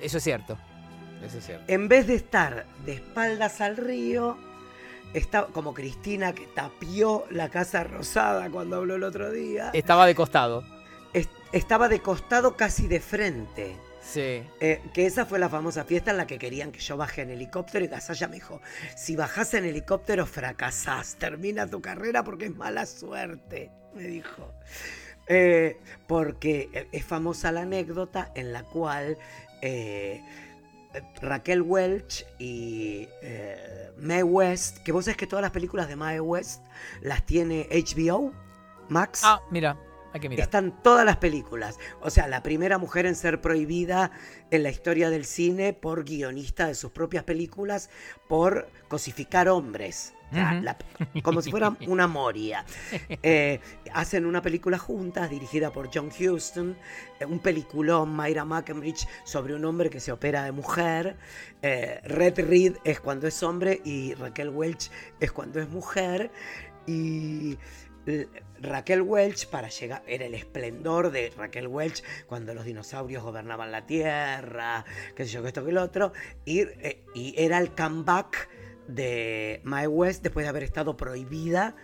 Eso 0.00 0.18
es 0.18 0.24
cierto. 0.24 0.56
Eso 1.24 1.36
es 1.38 1.44
cierto. 1.44 1.64
en 1.68 1.88
vez 1.88 2.06
de 2.06 2.14
estar 2.14 2.66
de 2.86 2.94
espaldas 2.94 3.60
al 3.60 3.76
río, 3.76 4.38
estaba 5.14 5.48
como 5.48 5.74
Cristina 5.74 6.32
que 6.34 6.46
tapió 6.46 7.24
la 7.30 7.48
Casa 7.48 7.84
Rosada 7.84 8.50
cuando 8.50 8.76
habló 8.76 8.94
el 8.96 9.02
otro 9.04 9.30
día, 9.30 9.70
Estaba 9.74 10.06
de 10.06 10.14
costado. 10.14 10.64
es- 11.12 11.28
estaba 11.52 11.88
de 11.88 12.00
costado 12.00 12.56
casi 12.56 12.86
de 12.86 13.00
frente. 13.00 13.76
Sí. 14.02 14.42
Eh, 14.60 14.80
que 14.94 15.04
esa 15.06 15.26
fue 15.26 15.38
la 15.38 15.48
famosa 15.50 15.84
fiesta 15.84 16.10
en 16.10 16.16
la 16.16 16.26
que 16.26 16.38
querían 16.38 16.72
que 16.72 16.80
yo 16.80 16.96
baje 16.96 17.20
en 17.22 17.30
helicóptero 17.30 17.84
y 17.84 17.88
Gasalla 17.88 18.28
me 18.28 18.36
dijo, 18.36 18.60
si 18.96 19.14
bajás 19.14 19.52
en 19.54 19.66
helicóptero 19.66 20.24
fracasás, 20.26 21.16
termina 21.16 21.66
tu 21.66 21.82
carrera 21.82 22.24
porque 22.24 22.46
es 22.46 22.54
mala 22.56 22.86
suerte, 22.86 23.70
me 23.94 24.04
dijo. 24.04 24.52
Eh, 25.28 25.76
porque 26.08 26.88
es 26.92 27.04
famosa 27.04 27.52
la 27.52 27.60
anécdota 27.60 28.32
en 28.34 28.52
la 28.52 28.62
cual 28.64 29.16
eh, 29.62 30.22
Raquel 31.22 31.62
Welch 31.62 32.26
y 32.38 33.08
eh, 33.22 33.92
Mae 33.98 34.22
West, 34.22 34.78
que 34.78 34.92
vos 34.92 35.04
sabés 35.04 35.16
que 35.16 35.26
todas 35.26 35.42
las 35.42 35.52
películas 35.52 35.88
de 35.88 35.96
Mae 35.96 36.20
West 36.20 36.64
las 37.00 37.24
tiene 37.24 37.68
HBO, 37.70 38.32
Max. 38.88 39.22
Ah, 39.24 39.40
mira, 39.50 39.76
hay 40.12 40.20
que 40.20 40.28
mirar. 40.28 40.44
Están 40.44 40.82
todas 40.82 41.04
las 41.04 41.16
películas. 41.18 41.78
O 42.00 42.10
sea, 42.10 42.26
la 42.28 42.42
primera 42.42 42.78
mujer 42.78 43.06
en 43.06 43.14
ser 43.14 43.40
prohibida 43.40 44.10
en 44.50 44.62
la 44.62 44.70
historia 44.70 45.10
del 45.10 45.24
cine 45.24 45.72
por 45.72 46.04
guionista 46.04 46.66
de 46.66 46.74
sus 46.74 46.90
propias 46.90 47.24
películas 47.24 47.90
por 48.28 48.68
cosificar 48.88 49.48
hombres. 49.48 50.14
O 50.30 50.34
sea, 50.34 50.52
Ujú. 50.54 50.62
la- 50.62 50.78
como 51.22 51.42
si 51.42 51.50
fuera 51.50 51.76
una 51.88 52.06
moria. 52.06 52.64
Eh, 53.22 53.60
hacen 53.92 54.26
una 54.26 54.40
película 54.42 54.78
juntas 54.78 55.28
dirigida 55.30 55.72
por 55.72 55.90
John 55.92 56.08
Huston, 56.08 56.76
eh, 57.18 57.24
un 57.24 57.40
peliculón, 57.40 58.16
Myra 58.16 58.44
Mackenbridge, 58.44 59.06
sobre 59.24 59.54
un 59.54 59.64
hombre 59.64 59.90
que 59.90 59.98
se 60.00 60.12
opera 60.12 60.44
de 60.44 60.52
mujer. 60.52 61.16
Eh, 61.62 62.00
Red 62.04 62.38
Reed 62.48 62.76
es 62.84 63.00
cuando 63.00 63.26
es 63.26 63.42
hombre 63.42 63.80
y 63.84 64.14
Raquel 64.14 64.50
Welch 64.50 64.90
es 65.18 65.32
cuando 65.32 65.60
es 65.60 65.68
mujer. 65.68 66.30
Y 66.86 67.58
Raquel 68.60 69.02
Welch 69.02 69.46
para 69.46 69.68
llegar 69.68 70.02
era 70.06 70.26
el 70.26 70.34
esplendor 70.34 71.10
de 71.10 71.32
Raquel 71.36 71.66
Welch 71.66 72.02
cuando 72.26 72.54
los 72.54 72.64
dinosaurios 72.64 73.22
gobernaban 73.22 73.72
la 73.72 73.86
tierra, 73.86 74.84
qué 75.14 75.24
sé 75.24 75.32
yo, 75.32 75.42
que 75.42 75.48
esto 75.48 75.64
que 75.64 75.70
el 75.70 75.78
otro, 75.78 76.12
y, 76.44 76.60
eh, 76.60 77.04
y 77.14 77.34
era 77.36 77.58
el 77.58 77.74
comeback 77.74 78.48
de 78.86 79.60
Mae 79.64 79.86
West 79.86 80.22
después 80.22 80.44
de 80.44 80.50
haber 80.50 80.64
estado 80.64 80.96
prohibida 80.96 81.74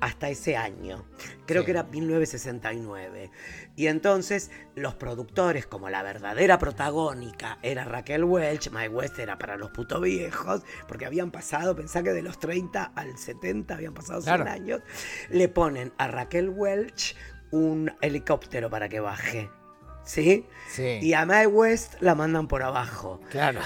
hasta 0.00 0.28
ese 0.28 0.56
año. 0.56 1.04
Creo 1.46 1.62
Sí. 1.62 1.66
que 1.66 1.70
era 1.72 1.82
1969. 1.84 3.30
Y 3.76 3.86
entonces 3.86 4.50
los 4.74 4.94
productores, 4.94 5.66
como 5.66 5.88
la 5.90 6.02
verdadera 6.02 6.58
protagónica 6.58 7.58
era 7.62 7.84
Raquel 7.84 8.24
Welch, 8.24 8.70
Mae 8.70 8.88
West 8.88 9.18
era 9.18 9.38
para 9.38 9.56
los 9.56 9.70
putos 9.70 10.00
viejos, 10.00 10.62
porque 10.86 11.06
habían 11.06 11.30
pasado, 11.30 11.76
pensá 11.76 12.02
que 12.02 12.10
de 12.10 12.22
los 12.22 12.38
30 12.38 12.84
al 12.94 13.16
70 13.18 13.74
habían 13.74 13.94
pasado 13.94 14.20
100 14.20 14.36
Claro. 14.36 14.50
años, 14.50 14.80
le 15.30 15.48
ponen 15.48 15.92
a 15.98 16.08
Raquel 16.08 16.48
Welch 16.50 17.16
un 17.50 17.92
helicóptero 18.00 18.68
para 18.68 18.88
que 18.88 19.00
baje. 19.00 19.50
¿Sí? 20.08 20.46
Sí. 20.70 21.00
Y 21.02 21.12
a 21.12 21.26
Mae 21.26 21.46
West 21.46 21.96
la 22.00 22.14
mandan 22.14 22.48
por 22.48 22.62
abajo. 22.62 23.20
Claro. 23.30 23.60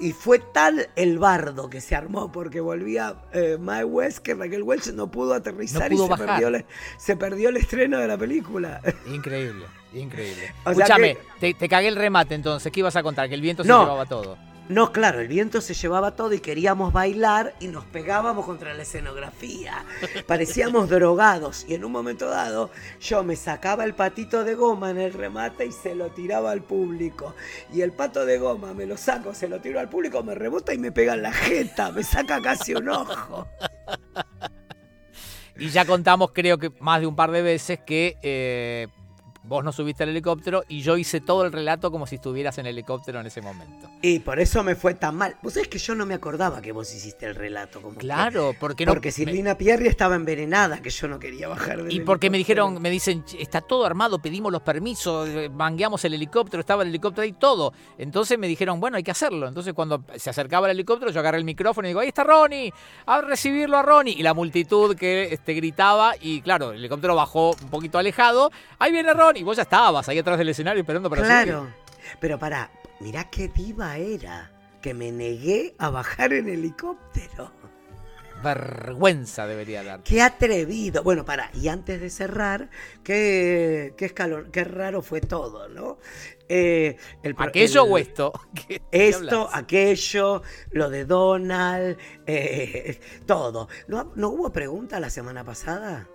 Y, 0.00 0.12
fue 0.12 0.38
tal 0.38 0.88
el 0.94 1.18
bardo 1.18 1.68
que 1.68 1.80
se 1.80 1.96
armó 1.96 2.30
porque 2.30 2.60
volvía 2.60 3.16
eh, 3.32 3.56
Mae 3.58 3.82
West 3.82 4.18
que 4.18 4.34
Raquel 4.34 4.62
Welch 4.62 4.92
no 4.92 5.10
pudo 5.10 5.34
aterrizar 5.34 5.90
No 5.90 5.96
pudo 5.96 6.06
y 6.14 6.18
se 6.18 6.24
perdió, 6.24 6.48
el, 6.48 6.64
se 6.98 7.16
perdió 7.16 7.48
el 7.48 7.56
estreno 7.56 7.98
de 7.98 8.06
la 8.06 8.16
película. 8.16 8.80
Increíble, 9.12 9.66
increíble. 9.92 10.54
Escúchame, 10.64 11.16
que- 11.16 11.22
te, 11.40 11.54
te 11.58 11.68
cagué 11.68 11.88
el 11.88 11.96
remate 11.96 12.36
entonces. 12.36 12.70
¿Qué 12.70 12.78
ibas 12.78 12.94
a 12.94 13.02
contar? 13.02 13.28
Que 13.28 13.34
el 13.34 13.40
viento 13.40 13.64
se 13.64 13.68
No. 13.68 13.82
llevaba 13.82 14.06
todo. 14.06 14.38
No, 14.68 14.92
claro, 14.92 15.20
el 15.20 15.28
viento 15.28 15.62
se 15.62 15.72
llevaba 15.72 16.14
todo 16.14 16.34
y 16.34 16.40
queríamos 16.40 16.92
bailar 16.92 17.54
y 17.58 17.68
nos 17.68 17.84
pegábamos 17.86 18.44
contra 18.44 18.74
la 18.74 18.82
escenografía. 18.82 19.84
Parecíamos 20.26 20.88
drogados 20.90 21.64
y 21.66 21.74
en 21.74 21.84
un 21.84 21.92
momento 21.92 22.28
dado 22.28 22.70
yo 23.00 23.24
me 23.24 23.34
sacaba 23.36 23.84
el 23.84 23.94
patito 23.94 24.44
de 24.44 24.54
goma 24.54 24.90
en 24.90 24.98
el 24.98 25.14
remate 25.14 25.64
y 25.64 25.72
se 25.72 25.94
lo 25.94 26.10
tiraba 26.10 26.50
al 26.50 26.62
público. 26.62 27.34
Y 27.72 27.80
el 27.80 27.92
pato 27.92 28.26
de 28.26 28.38
goma 28.38 28.74
me 28.74 28.84
lo 28.84 28.98
saco, 28.98 29.32
se 29.32 29.48
lo 29.48 29.60
tiro 29.60 29.80
al 29.80 29.88
público, 29.88 30.22
me 30.22 30.34
rebota 30.34 30.74
y 30.74 30.78
me 30.78 30.92
pega 30.92 31.14
en 31.14 31.22
la 31.22 31.32
jeta, 31.32 31.90
me 31.90 32.04
saca 32.04 32.40
casi 32.42 32.74
un 32.74 32.88
ojo. 32.90 33.46
Y 35.60 35.70
ya 35.70 35.84
contamos, 35.84 36.30
creo 36.32 36.56
que 36.58 36.70
más 36.78 37.00
de 37.00 37.08
un 37.08 37.16
par 37.16 37.32
de 37.32 37.42
veces, 37.42 37.80
que 37.84 38.16
eh, 38.22 38.86
vos 39.48 39.64
no 39.64 39.72
subiste 39.72 40.02
al 40.04 40.10
helicóptero 40.10 40.62
y 40.68 40.82
yo 40.82 40.96
hice 40.96 41.20
todo 41.20 41.44
el 41.44 41.52
relato 41.52 41.90
como 41.90 42.06
si 42.06 42.16
estuvieras 42.16 42.58
en 42.58 42.66
el 42.66 42.74
helicóptero 42.74 43.18
en 43.20 43.26
ese 43.26 43.40
momento. 43.40 43.88
Y 44.02 44.18
por 44.20 44.38
eso 44.38 44.62
me 44.62 44.74
fue 44.76 44.94
tan 44.94 45.16
mal. 45.16 45.36
Vos 45.42 45.54
sabés 45.54 45.68
que 45.68 45.78
yo 45.78 45.94
no 45.94 46.06
me 46.06 46.14
acordaba 46.14 46.60
que 46.60 46.70
vos 46.72 46.94
hiciste 46.94 47.26
el 47.26 47.34
relato 47.34 47.80
como 47.80 47.94
que- 47.94 48.00
Claro, 48.00 48.54
porque 48.60 48.84
no. 48.86 48.92
Porque 48.92 49.08
me- 49.08 49.12
Silvina 49.12 49.56
Pierri 49.56 49.86
estaba 49.88 50.14
envenenada, 50.16 50.80
que 50.82 50.90
yo 50.90 51.08
no 51.08 51.18
quería 51.18 51.48
bajar 51.48 51.82
del 51.82 51.92
Y 51.92 52.00
porque 52.00 52.30
me 52.30 52.38
dijeron, 52.38 52.80
me 52.80 52.90
dicen, 52.90 53.24
"Ch, 53.24 53.34
está 53.40 53.60
todo 53.60 53.84
armado, 53.86 54.18
pedimos 54.20 54.52
los 54.52 54.62
permisos, 54.62 55.28
eh, 55.28 55.48
mangueamos 55.48 56.04
el 56.04 56.14
helicóptero, 56.14 56.60
estaba 56.60 56.82
el 56.82 56.90
helicóptero 56.90 57.22
ahí 57.24 57.32
todo. 57.32 57.72
Entonces 57.96 58.38
me 58.38 58.46
dijeron, 58.46 58.78
bueno, 58.80 58.96
hay 58.98 59.02
que 59.02 59.10
hacerlo. 59.10 59.48
Entonces 59.48 59.72
cuando 59.74 60.04
se 60.16 60.30
acercaba 60.30 60.66
el 60.68 60.72
helicóptero, 60.72 61.10
yo 61.10 61.20
agarré 61.20 61.38
el 61.38 61.44
micrófono 61.44 61.88
y 61.88 61.90
digo, 61.90 62.00
ahí 62.00 62.08
está 62.08 62.24
Ronnie, 62.24 62.72
a 63.06 63.20
recibirlo 63.22 63.78
a 63.78 63.82
Ronnie. 63.82 64.14
Y 64.18 64.22
la 64.22 64.34
multitud 64.34 64.94
que 64.96 65.32
este, 65.32 65.54
gritaba, 65.54 66.12
y 66.20 66.40
claro, 66.42 66.72
el 66.72 66.78
helicóptero 66.78 67.14
bajó 67.14 67.50
un 67.62 67.70
poquito 67.70 67.98
alejado, 67.98 68.50
ahí 68.78 68.92
viene 68.92 69.12
Ronnie. 69.14 69.37
Y 69.38 69.42
vos 69.44 69.56
ya 69.56 69.62
estabas 69.62 70.08
ahí 70.08 70.18
atrás 70.18 70.38
del 70.38 70.48
escenario 70.48 70.80
esperando 70.80 71.08
para 71.08 71.22
subir. 71.22 71.32
Claro. 71.32 71.68
Pero 72.20 72.38
pará, 72.38 72.70
mirá 73.00 73.24
qué 73.30 73.48
diva 73.48 73.96
era. 73.96 74.50
Que 74.82 74.94
me 74.94 75.10
negué 75.10 75.74
a 75.78 75.90
bajar 75.90 76.32
en 76.32 76.48
helicóptero. 76.48 77.52
Vergüenza 78.42 79.46
debería 79.48 79.82
dar. 79.82 80.02
Qué 80.04 80.22
atrevido. 80.22 81.02
Bueno, 81.02 81.24
pará, 81.24 81.50
y 81.54 81.66
antes 81.66 82.00
de 82.00 82.08
cerrar, 82.08 82.70
qué, 83.02 83.94
qué, 83.96 84.06
escalor- 84.14 84.50
qué 84.52 84.62
raro 84.62 85.02
fue 85.02 85.20
todo, 85.20 85.68
¿no? 85.68 85.98
Eh, 86.48 86.96
el 87.24 87.34
¿Aquello 87.36 87.84
el- 87.84 87.92
o 87.92 87.98
esto? 87.98 88.32
¿Qué- 88.54 88.80
qué 88.90 89.08
Esto, 89.08 89.50
aquello, 89.52 90.42
lo 90.70 90.88
de 90.88 91.04
Donald, 91.04 91.98
eh, 92.26 93.00
todo. 93.26 93.68
¿No, 93.88 94.12
¿No 94.14 94.28
hubo 94.28 94.52
pregunta 94.52 95.00
la 95.00 95.10
semana 95.10 95.42
pasada? 95.44 96.06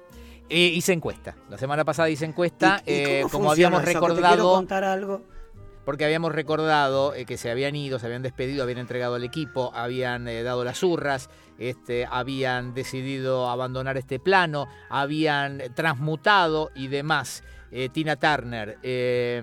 Eh, 0.50 0.68
hice 0.76 0.94
encuesta. 0.94 1.36
La 1.50 1.58
semana 1.58 1.84
pasada 1.86 2.10
hice 2.10 2.26
encuesta. 2.26 2.82
¿Y- 2.86 2.92
y 2.92 2.94
eh, 2.96 3.20
cómo 3.24 3.32
como 3.32 3.52
habíamos 3.52 3.82
eso? 3.82 3.88
Que 3.88 3.94
Te 3.94 4.00
quiero 4.00 4.16
recordado. 4.16 4.54
contar 4.56 4.84
algo. 4.84 5.22
porque 5.86 6.06
habíamos 6.06 6.32
recordado 6.32 7.14
eh, 7.14 7.26
que 7.26 7.36
se 7.36 7.52
habían 7.52 7.76
ido, 7.76 8.00
se 8.00 8.06
habían 8.06 8.22
despedido, 8.22 8.64
habían 8.64 8.78
entregado 8.78 9.16
al 9.16 9.24
equipo, 9.26 9.70
habían 9.76 10.30
eh, 10.30 10.42
dado 10.42 10.64
las 10.64 10.82
urras, 10.82 11.30
este, 11.60 12.06
habían 12.10 12.74
decidido 12.74 13.50
abandonar 13.50 13.98
este 13.98 14.18
plano, 14.18 14.68
habían 14.90 15.62
transmutado 15.76 16.72
y 16.74 16.88
demás. 16.88 17.44
eh, 17.76 17.90
Tina 17.92 18.16
Turner, 18.16 18.78
eh, 18.84 19.42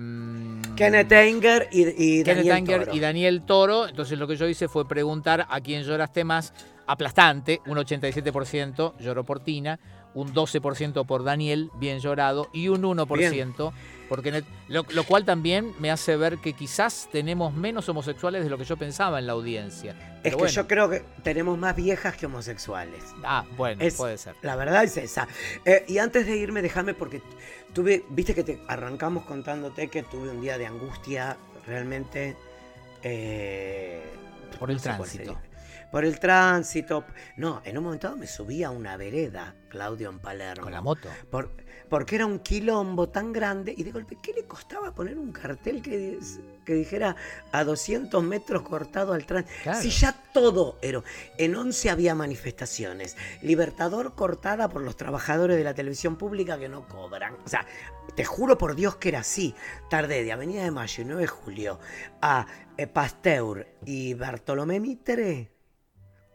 Kenneth 0.75 1.11
Anger 1.11 1.67
y, 1.71 2.23
Daniel 2.23 2.63
Toro. 2.65 2.93
y 2.95 2.99
Daniel 2.99 3.41
Toro. 3.45 3.87
Entonces 3.89 4.17
lo 4.17 4.25
que 4.27 4.35
yo 4.37 4.47
hice 4.47 4.67
fue 4.69 4.87
preguntar 4.87 5.45
a 5.49 5.59
quién 5.61 5.83
lloraste 5.83 6.23
más. 6.23 6.53
Aplastante, 6.87 7.61
un 7.67 7.77
87% 7.77 8.97
lloró 8.99 9.23
por 9.23 9.41
Tina, 9.41 9.79
un 10.13 10.33
12% 10.33 11.05
por 11.05 11.23
Daniel, 11.23 11.71
bien 11.75 11.99
llorado, 11.99 12.49
y 12.53 12.67
un 12.67 12.83
1% 12.83 13.71
porque 14.11 14.43
lo, 14.67 14.83
cual 15.05 15.23
también 15.23 15.73
me 15.79 15.89
hace 15.89 16.17
ver 16.17 16.39
que 16.39 16.51
quizás 16.51 17.07
tenemos 17.13 17.53
menos 17.53 17.87
homosexuales 17.87 18.43
de 18.43 18.49
lo 18.49 18.57
que 18.57 18.65
yo 18.65 18.75
pensaba 18.75 19.19
en 19.19 19.25
la 19.25 19.31
audiencia. 19.31 20.19
es 20.21 20.35
que 20.35 20.47
yo 20.49 20.67
creo 20.67 20.89
que 20.89 21.01
tenemos 21.23 21.57
más 21.57 21.77
viejas 21.77 22.17
que 22.17 22.25
homosexuales. 22.25 23.01
Ah, 23.23 23.45
bueno, 23.55 23.81
puede 23.95 24.17
ser. 24.17 24.35
La 24.41 24.57
verdad 24.57 24.83
es 24.83 24.97
esa. 24.97 25.29
Eh, 25.63 25.85
y 25.87 25.99
antes 25.99 26.25
de 26.25 26.35
irme, 26.35 26.61
déjame 26.61 26.93
porque 26.93 27.21
tuve, 27.71 28.03
viste 28.09 28.35
que 28.35 28.43
te 28.43 28.59
arrancamos 28.67 29.23
contándote 29.23 29.87
que 29.87 30.03
tuve 30.03 30.29
un 30.29 30.41
día 30.41 30.57
de 30.57 30.65
angustia 30.65 31.37
realmente... 31.65 32.35
Eh, 33.03 34.03
por 34.59 34.71
el 34.71 34.81
tránsito 34.81 35.39
por 35.91 36.05
el 36.05 36.19
tránsito. 36.19 37.05
No, 37.37 37.61
en 37.65 37.77
un 37.77 37.83
momento 37.83 38.15
me 38.15 38.27
subí 38.27 38.63
a 38.63 38.69
una 38.71 38.97
vereda, 38.97 39.55
Claudio 39.69 40.09
en 40.09 40.19
Palermo. 40.19 40.63
Con 40.63 40.71
la 40.71 40.81
moto. 40.81 41.09
Por, 41.29 41.51
porque 41.89 42.15
era 42.15 42.25
un 42.25 42.39
quilombo 42.39 43.09
tan 43.09 43.33
grande 43.33 43.73
y 43.75 43.83
de 43.83 43.91
golpe, 43.91 44.17
¿qué 44.23 44.31
le 44.31 44.45
costaba 44.45 44.95
poner 44.95 45.17
un 45.17 45.33
cartel 45.33 45.81
que, 45.81 46.17
que 46.63 46.73
dijera 46.73 47.17
a 47.51 47.65
200 47.65 48.23
metros 48.23 48.61
cortado 48.61 49.11
al 49.11 49.25
tránsito? 49.25 49.73
Si 49.73 49.89
ya 49.89 50.13
todo 50.33 50.77
era. 50.81 51.03
En 51.37 51.53
11 51.53 51.89
había 51.89 52.15
manifestaciones. 52.15 53.17
Libertador 53.41 54.15
cortada 54.15 54.69
por 54.69 54.83
los 54.83 54.95
trabajadores 54.95 55.57
de 55.57 55.65
la 55.65 55.73
televisión 55.73 56.15
pública 56.15 56.57
que 56.57 56.69
no 56.69 56.87
cobran. 56.87 57.35
O 57.45 57.49
sea, 57.49 57.65
te 58.15 58.23
juro 58.23 58.57
por 58.57 58.75
Dios 58.75 58.95
que 58.95 59.09
era 59.09 59.19
así. 59.19 59.53
Tardé 59.89 60.23
de 60.23 60.31
Avenida 60.31 60.63
de 60.63 60.71
Mayo 60.71 61.03
y 61.03 61.05
9 61.05 61.21
de 61.23 61.27
Julio 61.27 61.79
a 62.21 62.47
eh, 62.77 62.87
Pasteur 62.87 63.67
y 63.85 64.13
Bartolomé 64.13 64.79
Mitre 64.79 65.51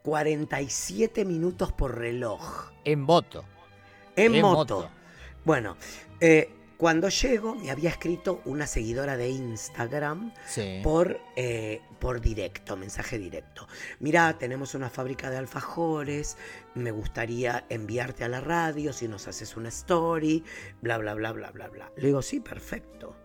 47 0.06 1.24
minutos 1.24 1.72
por 1.72 1.98
reloj. 1.98 2.70
En 2.84 3.00
moto. 3.00 3.44
En, 4.14 4.40
moto. 4.40 4.88
Bueno, 5.44 5.76
eh, 6.20 6.48
cuando 6.76 7.08
llego 7.08 7.56
me 7.56 7.72
había 7.72 7.90
escrito 7.90 8.40
una 8.44 8.68
seguidora 8.68 9.16
de 9.16 9.30
Instagram 9.30 10.32
por, 10.84 11.18
eh, 11.34 11.80
por 11.98 12.20
directo, 12.20 12.76
mensaje 12.76 13.18
directo. 13.18 13.66
Mira, 13.98 14.38
tenemos 14.38 14.76
una 14.76 14.90
fábrica 14.90 15.28
de 15.28 15.38
alfajores, 15.38 16.36
me 16.76 16.92
gustaría 16.92 17.66
enviarte 17.68 18.22
a 18.22 18.28
la 18.28 18.40
radio 18.40 18.92
si 18.92 19.08
nos 19.08 19.26
haces 19.26 19.56
una 19.56 19.70
story, 19.70 20.44
bla, 20.82 20.98
bla, 20.98 21.14
bla, 21.14 21.32
bla, 21.32 21.50
bla, 21.50 21.66
bla. 21.66 21.90
Le 21.96 22.06
digo, 22.06 22.22
sí, 22.22 22.38
perfecto. 22.38 23.16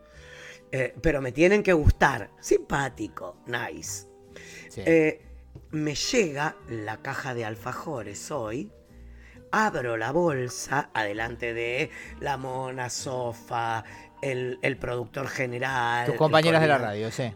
Eh, 0.72 0.96
pero 1.00 1.22
me 1.22 1.32
tienen 1.32 1.62
que 1.62 1.74
gustar. 1.74 2.32
Simpático, 2.40 3.38
nice. 3.46 4.08
Sí 4.68 4.82
me 5.72 5.96
llega 5.96 6.56
la 6.68 6.98
caja 6.98 7.34
de 7.34 7.46
alfajores 7.46 8.32
hoy, 8.32 8.72
abro 9.52 9.98
la 9.98 10.12
bolsa, 10.12 10.90
adelante 10.94 11.54
de 11.54 11.90
la 12.20 12.38
mona, 12.38 12.90
Sofa, 12.90 13.84
el, 14.22 14.78
productor 14.80 15.28
general. 15.28 16.06
Tus 16.06 16.16
compañeras 16.16 16.62
de 16.62 16.68
la 16.68 16.78
radio, 16.78 17.12
sí. 17.12 17.34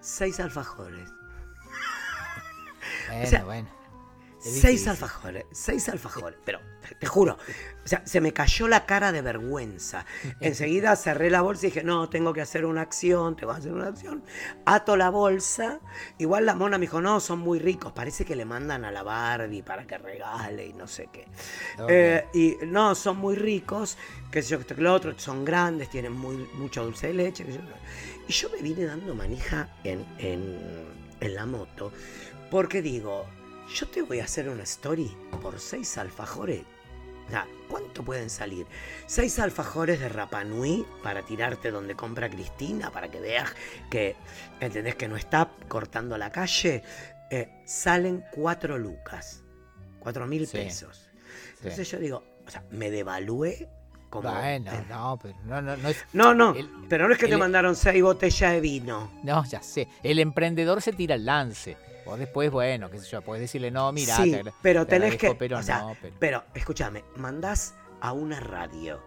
Seis 0.00 0.40
alfajores. 0.40 1.08
Bueno, 3.08 3.44
bueno. 3.46 3.77
Seis 4.40 4.86
alfajores, 4.86 5.44
seis 5.50 5.88
alfajores, 5.88 6.38
pero 6.44 6.60
te 7.00 7.06
juro, 7.06 7.38
o 7.84 7.88
sea, 7.88 8.06
se 8.06 8.20
me 8.20 8.32
cayó 8.32 8.68
la 8.68 8.86
cara 8.86 9.10
de 9.10 9.20
vergüenza. 9.20 10.06
Enseguida 10.40 10.94
cerré 10.94 11.28
la 11.28 11.42
bolsa 11.42 11.66
y 11.66 11.70
dije, 11.70 11.82
no, 11.82 12.08
tengo 12.08 12.32
que 12.32 12.40
hacer 12.40 12.64
una 12.64 12.82
acción, 12.82 13.34
tengo 13.34 13.52
que 13.52 13.58
hacer 13.58 13.72
una 13.72 13.88
acción. 13.88 14.22
Ato 14.64 14.96
la 14.96 15.10
bolsa, 15.10 15.80
igual 16.18 16.46
la 16.46 16.54
mona 16.54 16.78
me 16.78 16.82
dijo, 16.82 17.00
no, 17.00 17.18
son 17.18 17.40
muy 17.40 17.58
ricos, 17.58 17.92
parece 17.92 18.24
que 18.24 18.36
le 18.36 18.44
mandan 18.44 18.84
a 18.84 18.92
la 18.92 19.02
Barbie 19.02 19.62
para 19.62 19.86
que 19.86 19.98
regale 19.98 20.66
y 20.66 20.72
no 20.72 20.86
sé 20.86 21.08
qué. 21.12 21.26
Eh, 21.88 22.24
y 22.32 22.58
no, 22.66 22.94
son 22.94 23.16
muy 23.16 23.34
ricos, 23.34 23.98
que 24.30 24.42
sé 24.42 24.50
yo, 24.50 24.64
que 24.64 24.74
lo 24.74 24.94
otro, 24.94 25.18
son 25.18 25.44
grandes, 25.44 25.90
tienen 25.90 26.12
muy, 26.12 26.36
mucho 26.54 26.84
dulce 26.84 27.08
de 27.08 27.14
leche. 27.14 27.44
y 28.28 28.32
yo 28.32 28.50
me 28.50 28.62
vine 28.62 28.84
dando 28.84 29.16
manija 29.16 29.68
en, 29.82 30.06
en, 30.18 30.58
en 31.20 31.34
la 31.34 31.44
moto, 31.44 31.92
porque 32.50 32.82
digo, 32.82 33.26
yo 33.74 33.86
te 33.88 34.02
voy 34.02 34.20
a 34.20 34.24
hacer 34.24 34.48
una 34.48 34.62
story 34.62 35.14
por 35.42 35.58
seis 35.58 35.98
alfajores. 35.98 36.62
Sea, 37.28 37.46
¿cuánto 37.68 38.02
pueden 38.02 38.30
salir? 38.30 38.66
Seis 39.06 39.38
alfajores 39.38 40.00
de 40.00 40.08
Rapanui 40.08 40.86
para 41.02 41.22
tirarte 41.22 41.70
donde 41.70 41.94
compra 41.94 42.30
Cristina, 42.30 42.90
para 42.90 43.10
que 43.10 43.20
veas 43.20 43.50
que, 43.90 44.16
¿entendés? 44.60 44.94
Que 44.94 45.08
no 45.08 45.16
está 45.16 45.50
cortando 45.68 46.16
la 46.16 46.32
calle. 46.32 46.82
Eh, 47.30 47.62
salen 47.66 48.24
cuatro 48.32 48.78
lucas, 48.78 49.42
cuatro 49.98 50.26
mil 50.26 50.48
pesos. 50.48 51.10
Entonces 51.58 51.90
yo 51.90 51.98
digo, 51.98 52.24
o 52.46 52.50
sea, 52.50 52.64
me 52.70 52.90
devalué 52.90 53.68
como... 54.08 54.32
Bueno, 54.32 54.72
no, 54.88 55.18
pero 55.20 55.34
no, 55.44 55.60
no, 55.60 55.76
no, 55.76 55.92
no, 56.14 56.34
no 56.34 56.54
pero 56.88 57.08
no 57.08 57.12
es 57.12 57.20
que 57.20 57.28
te 57.28 57.36
mandaron 57.36 57.76
seis 57.76 58.02
botellas 58.02 58.52
de 58.52 58.60
vino. 58.60 59.12
No, 59.22 59.44
ya 59.44 59.62
sé. 59.62 59.86
El 60.02 60.18
emprendedor 60.18 60.80
se 60.80 60.94
tira 60.94 61.14
el 61.16 61.26
lance 61.26 61.76
después, 62.16 62.50
bueno, 62.50 62.90
qué 62.90 62.98
sé 62.98 63.08
yo, 63.08 63.22
puedes 63.22 63.40
decirle, 63.42 63.70
no, 63.70 63.92
mira, 63.92 64.16
sí, 64.16 64.36
pero 64.62 64.86
tenés 64.86 65.16
que. 65.16 65.34
Pero, 65.34 65.60
no, 65.62 65.96
pero... 66.18 66.44
escúchame, 66.54 67.04
mandás 67.16 67.74
a 68.00 68.12
una 68.12 68.40
radio. 68.40 69.02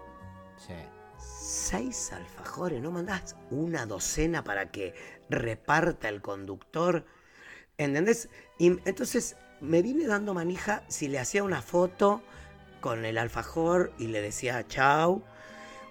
Sí. 0.58 0.74
Seis 1.18 2.12
alfajores, 2.14 2.82
¿no 2.82 2.92
mandás 2.92 3.36
una 3.50 3.86
docena 3.86 4.44
para 4.44 4.72
que 4.72 4.94
reparta 5.30 6.10
el 6.10 6.22
conductor? 6.22 7.06
¿Entendés? 7.78 8.30
Y 8.58 8.80
entonces 8.86 9.38
me 9.60 9.82
vine 9.82 10.06
dando 10.08 10.34
manija 10.34 10.84
si 10.88 11.08
le 11.08 11.20
hacía 11.20 11.44
una 11.44 11.62
foto 11.62 12.22
con 12.80 13.06
el 13.06 13.18
alfajor 13.18 13.94
y 13.98 14.08
le 14.08 14.22
decía 14.22 14.68
chau, 14.68 15.24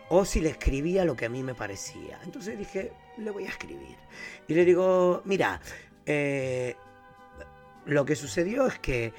o 0.08 0.24
si 0.24 0.40
le 0.40 0.50
escribía 0.50 1.04
lo 1.04 1.16
que 1.16 1.26
a 1.26 1.28
mí 1.28 1.42
me 1.42 1.54
parecía. 1.54 2.20
Entonces 2.24 2.58
dije, 2.58 2.92
le 3.16 3.30
voy 3.30 3.46
a 3.46 3.48
escribir. 3.48 3.96
Y 4.48 4.54
le 4.54 4.64
digo, 4.64 5.22
mira, 5.24 5.60
eh, 6.04 6.76
lo 7.90 8.04
que 8.04 8.14
sucedió 8.14 8.66
es 8.66 8.78
que 8.78 9.12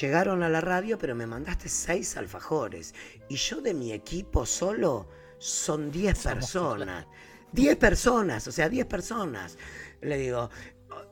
llegaron 0.00 0.42
a 0.42 0.48
la 0.48 0.60
radio, 0.60 0.98
pero 0.98 1.14
me 1.14 1.26
mandaste 1.26 1.68
seis 1.68 2.16
alfajores. 2.16 2.94
Y 3.28 3.36
yo 3.36 3.62
de 3.62 3.72
mi 3.72 3.92
equipo 3.92 4.44
solo 4.44 5.08
son 5.38 5.90
diez 5.90 6.22
personas. 6.22 7.06
Diez 7.50 7.76
personas, 7.76 8.46
o 8.48 8.52
sea, 8.52 8.68
diez 8.68 8.86
personas. 8.86 9.56
Le 10.02 10.18
digo, 10.18 10.50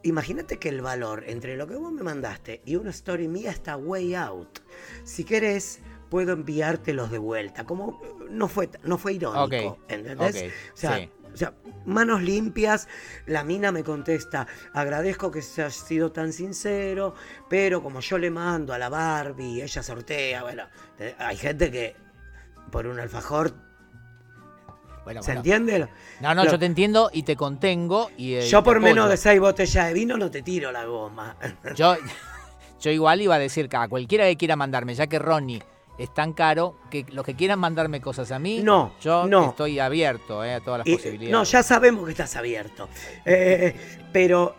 imagínate 0.03 0.59
que 0.59 0.69
el 0.69 0.83
valor 0.83 1.25
entre 1.27 1.57
lo 1.57 1.67
que 1.67 1.77
vos 1.77 1.91
me 1.91 2.03
mandaste 2.03 2.61
y 2.67 2.77
una 2.77 2.91
story 2.91 3.27
mía 3.27 3.51
está 3.51 3.77
way 3.79 4.15
out. 4.15 4.59
Si 5.05 5.25
querés, 5.25 5.81
puedo 6.11 6.33
enviártelos 6.33 7.11
de 7.11 7.19
vuelta. 7.19 7.65
Como 7.65 8.01
no 8.29 8.47
fue, 8.47 8.69
no 8.85 8.99
fue 8.99 9.15
irónico, 9.15 9.79
¿entendés? 9.89 10.53
O 10.75 10.77
sea, 10.77 11.09
o 11.33 11.37
sea, 11.37 11.53
manos 11.87 12.23
limpias, 12.23 12.89
la 13.27 13.45
mina 13.45 13.73
me 13.73 13.85
contesta, 13.85 14.47
agradezco 14.73 15.31
que 15.31 15.43
seas 15.43 15.75
sido 15.75 16.13
tan 16.13 16.33
sincero, 16.33 17.15
pero 17.49 17.83
como 17.83 18.01
yo 18.01 18.19
le 18.19 18.31
mando 18.31 18.73
a 18.73 18.79
la 18.79 18.89
Barbie, 18.89 19.63
ella 19.63 19.83
sortea, 19.83 20.43
bueno, 20.43 20.65
hay 21.19 21.37
gente 21.37 21.71
que 21.71 21.97
por 22.71 22.87
un 22.87 23.01
alfajor... 23.01 23.53
Bueno, 25.05 25.23
¿Se 25.23 25.33
entiende? 25.33 25.89
No, 26.21 26.35
no, 26.35 26.45
yo 26.45 26.59
te 26.59 26.67
entiendo 26.67 27.11
y 27.13 27.23
te 27.23 27.35
contengo. 27.35 28.11
Y, 28.19 28.35
eh, 28.35 28.43
yo 28.43 28.63
por 28.63 28.81
menos 28.81 29.09
de 29.09 29.17
seis 29.17 29.41
botellas 29.41 29.87
de 29.89 29.95
vino 29.95 30.17
no 30.19 30.31
te 30.31 30.43
tiro 30.43 30.71
la 30.71 30.85
goma. 30.85 31.37
Yo, 31.75 31.97
yo 32.81 32.91
igual 32.91 33.23
iba 33.23 33.35
a 33.35 33.39
decir 33.39 33.69
que 33.69 33.79
a 33.79 33.89
cualquiera 33.89 34.27
que 34.27 34.37
quiera 34.37 34.57
mandarme, 34.57 34.95
ya 34.95 35.07
que 35.07 35.19
Ronnie 35.19 35.63
es 36.01 36.15
tan 36.15 36.33
caro 36.33 36.77
que 36.91 37.05
los 37.13 37.27
que 37.27 37.37
quieran 37.37 37.59
mandarme 37.59 38.01
cosas 38.01 38.33
a 38.33 38.39
mí, 38.39 38.63
no, 38.63 38.95
yo 39.03 39.27
no. 39.27 39.51
estoy 39.51 39.79
abierto 39.79 40.43
eh, 40.43 40.55
a 40.55 40.61
todas 40.61 40.79
las 40.79 40.97
posibilidades. 40.97 41.31
No, 41.31 41.45
ya 41.45 41.63
sabemos 41.63 42.07
que 42.07 42.13
estás 42.13 42.37
abierto. 42.37 42.89
Eh, 43.27 43.75
pero 44.11 44.55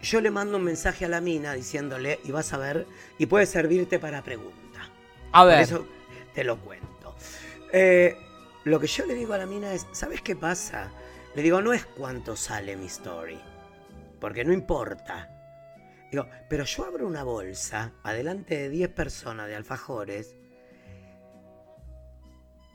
yo 0.00 0.20
le 0.22 0.30
mando 0.30 0.56
un 0.56 0.64
mensaje 0.64 1.04
a 1.04 1.08
la 1.08 1.20
mina 1.20 1.52
diciéndole, 1.52 2.18
y 2.24 2.30
vas 2.30 2.54
a 2.54 2.56
ver, 2.56 2.86
y 3.18 3.26
puede 3.26 3.44
servirte 3.44 3.98
para 3.98 4.22
pregunta. 4.22 4.88
A 5.32 5.44
ver. 5.44 5.56
Por 5.56 5.62
eso 5.62 5.86
te 6.32 6.44
lo 6.44 6.56
cuento. 6.56 7.14
Eh, 7.70 8.16
lo 8.64 8.80
que 8.80 8.86
yo 8.86 9.04
le 9.04 9.14
digo 9.14 9.34
a 9.34 9.38
la 9.38 9.46
mina 9.46 9.74
es, 9.74 9.86
¿sabes 9.92 10.22
qué 10.22 10.34
pasa? 10.34 10.90
Le 11.34 11.42
digo, 11.42 11.60
no 11.60 11.74
es 11.74 11.84
cuánto 11.84 12.36
sale 12.36 12.74
mi 12.74 12.86
story, 12.86 13.38
porque 14.18 14.46
no 14.46 14.52
importa. 14.54 15.28
Digo, 16.10 16.26
pero 16.48 16.64
yo 16.64 16.86
abro 16.86 17.06
una 17.06 17.22
bolsa 17.22 17.92
adelante 18.02 18.56
de 18.56 18.68
10 18.70 18.88
personas 18.90 19.46
de 19.46 19.56
alfajores 19.56 20.36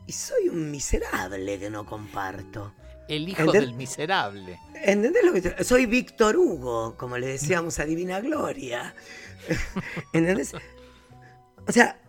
y 0.09 0.11
soy 0.11 0.49
un 0.49 0.71
miserable 0.71 1.59
que 1.59 1.69
no 1.69 1.85
comparto. 1.85 2.73
El 3.07 3.29
hijo 3.29 3.51
del 3.51 3.75
miserable. 3.75 4.59
¿Entendés 4.73 5.23
lo 5.23 5.33
que 5.33 5.63
Soy 5.63 5.85
Víctor 5.85 6.35
Hugo, 6.35 6.97
como 6.97 7.19
le 7.19 7.27
decíamos 7.27 7.77
a 7.77 7.85
Divina 7.85 8.19
Gloria. 8.19 8.95
¿Entendés? 10.13 10.55
O 11.67 11.71
sea, 11.71 11.99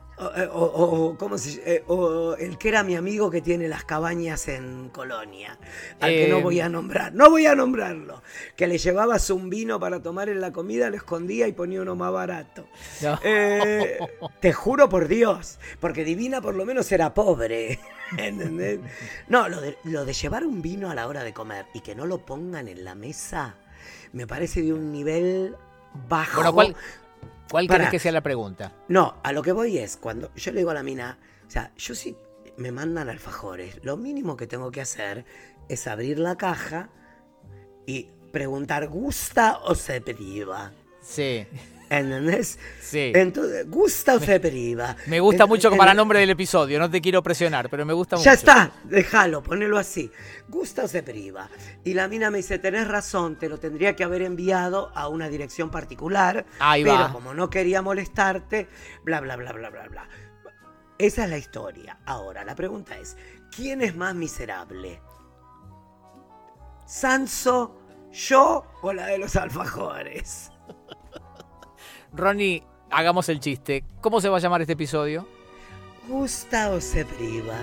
o, 0.53 1.17
¿cómo 1.19 1.39
se, 1.39 1.63
eh, 1.65 1.85
o, 1.87 2.35
el 2.35 2.59
que 2.59 2.69
era 2.69 2.83
mi 2.83 2.97
amigo 2.97 3.31
que 3.31 3.41
tiene 3.41 3.69
las 3.69 3.85
cabañas 3.85 4.49
en 4.49 4.91
Colonia, 4.91 5.59
al 6.01 6.11
que 6.11 6.29
no 6.29 6.41
voy 6.41 6.61
a 6.61 6.69
nombrar, 6.69 7.15
no 7.15 7.31
voy 7.31 7.47
a 7.47 7.55
nombrarlo, 7.55 8.23
que 8.57 8.67
le 8.67 8.79
llevabas 8.79 9.31
un 9.31 9.49
vino 9.49 9.81
para 9.81 10.03
tomar 10.03 10.29
en 10.29 10.41
la 10.41 10.53
comida, 10.53 10.91
lo 10.91 10.97
escondía 10.97 11.49
y 11.49 11.53
ponía 11.53 11.83
uno 11.83 11.97
más 11.97 12.13
barato. 12.13 12.67
Eh, 13.25 13.99
te 14.41 14.53
juro 14.53 14.89
por 14.89 15.09
Dios, 15.09 15.59
porque 15.81 16.05
Divina 16.05 16.41
por 16.41 16.55
lo 16.55 16.65
menos 16.65 16.91
era 16.93 17.15
pobre. 17.15 17.79
¿entendés? 18.17 18.81
No, 19.29 19.49
lo 19.49 19.61
de, 19.61 19.79
lo 19.85 20.05
de 20.05 20.13
llevar 20.13 20.45
un 20.45 20.63
vino 20.63 20.91
a 20.91 20.95
la 20.95 21.07
hora 21.07 21.23
de 21.23 21.33
comer 21.33 21.67
y 21.75 21.81
que 21.81 21.95
no 21.95 22.07
lo 22.07 22.19
pongan 22.19 22.69
en 22.69 22.85
la 22.85 22.95
mesa, 22.95 23.55
me 24.13 24.27
parece 24.27 24.63
de 24.63 24.73
un 24.73 24.93
nivel 24.93 25.57
bajo. 26.09 26.53
¿Cuál 26.53 26.75
crees 27.51 27.91
que 27.91 27.99
sea 27.99 28.13
la 28.13 28.23
pregunta? 28.23 28.73
No, 28.89 29.17
a 29.23 29.33
lo 29.33 29.43
que 29.43 29.53
voy 29.53 29.79
es, 29.79 29.97
cuando 29.97 30.33
yo 30.35 30.53
le 30.53 30.59
digo 30.59 30.71
a 30.71 30.75
la 30.75 30.83
mina, 30.83 31.19
o 31.47 31.51
sea, 31.51 31.73
yo 31.77 31.95
sí 31.95 32.17
me 32.57 32.73
mandan 32.73 33.09
alfajores, 33.09 33.81
lo 33.85 33.97
mínimo 33.97 34.37
que 34.37 34.47
tengo 34.47 34.71
que 34.71 34.81
hacer 34.81 35.25
es 35.69 35.87
abrir 35.87 36.19
la 36.19 36.37
caja 36.37 36.91
y 37.87 38.09
preguntar, 38.33 38.89
¿gusta 38.89 39.59
o 39.65 39.75
se 39.75 40.01
priva? 40.01 40.73
Sí. 41.01 41.47
¿Entendés? 41.91 42.57
Sí. 42.81 43.11
Entonces, 43.17 43.69
¿gusta 43.69 44.15
o 44.15 44.21
se 44.21 44.39
priva? 44.39 44.97
Me 45.07 45.19
gusta 45.19 45.47
mucho 45.47 45.77
para 45.77 45.91
el 45.91 45.97
nombre 45.97 46.21
del 46.21 46.31
episodio, 46.31 46.79
no 46.79 46.89
te 46.89 47.01
quiero 47.01 47.21
presionar, 47.21 47.69
pero 47.69 47.85
me 47.85 47.93
gusta 47.93 48.15
mucho. 48.15 48.25
Ya 48.25 48.33
está, 48.33 48.71
déjalo, 48.85 49.43
ponelo 49.43 49.77
así. 49.77 50.09
¿Gusta 50.49 50.85
o 50.85 50.89
se 50.89 51.03
priva? 51.03 51.51
Y 51.83 51.95
la 51.95 52.07
mina 52.07 52.31
me 52.31 52.39
dice, 52.39 52.61
tenés 52.61 52.87
razón, 52.87 53.37
te 53.37 53.49
lo 53.49 53.59
tendría 53.59 53.97
que 53.97 54.05
haber 54.05 54.23
enviado 54.23 54.93
a 54.95 55.09
una 55.09 55.29
dirección 55.29 55.69
particular. 55.69 56.47
Ahí 56.61 56.85
pero 56.85 57.13
como 57.13 57.35
no 57.35 57.51
quería 57.51 57.83
molestarte, 57.83 58.69
bla, 59.03 59.21
bla, 59.21 59.35
bla, 59.35 59.53
bla, 59.53 59.71
bla, 59.71 59.89
bla. 59.89 60.09
Esa 60.97 61.25
es 61.25 61.31
la 61.31 61.39
historia. 61.39 61.99
Ahora, 62.07 62.45
la 62.45 62.55
pregunta 62.55 62.97
es, 62.99 63.17
¿quién 63.51 63.83
es 63.83 63.97
más 63.97 64.15
miserable? 64.15 65.03
¿Sanso, 66.87 67.81
yo 68.13 68.65
o 68.81 68.93
la 68.93 69.07
de 69.07 69.19
los 69.19 69.35
alfajores? 69.35 70.53
Ronnie, 72.13 72.63
hagamos 72.91 73.29
el 73.29 73.41
chiste. 73.41 73.85
¿Cómo 74.01 74.21
se 74.21 74.29
va 74.29 74.39
a 74.39 74.41
llamar 74.41 74.61
este 74.61 74.75
episodio? 74.75 75.27
Gusta 76.09 76.71
o 76.71 76.81
se 76.81 77.05
priva. 77.05 77.57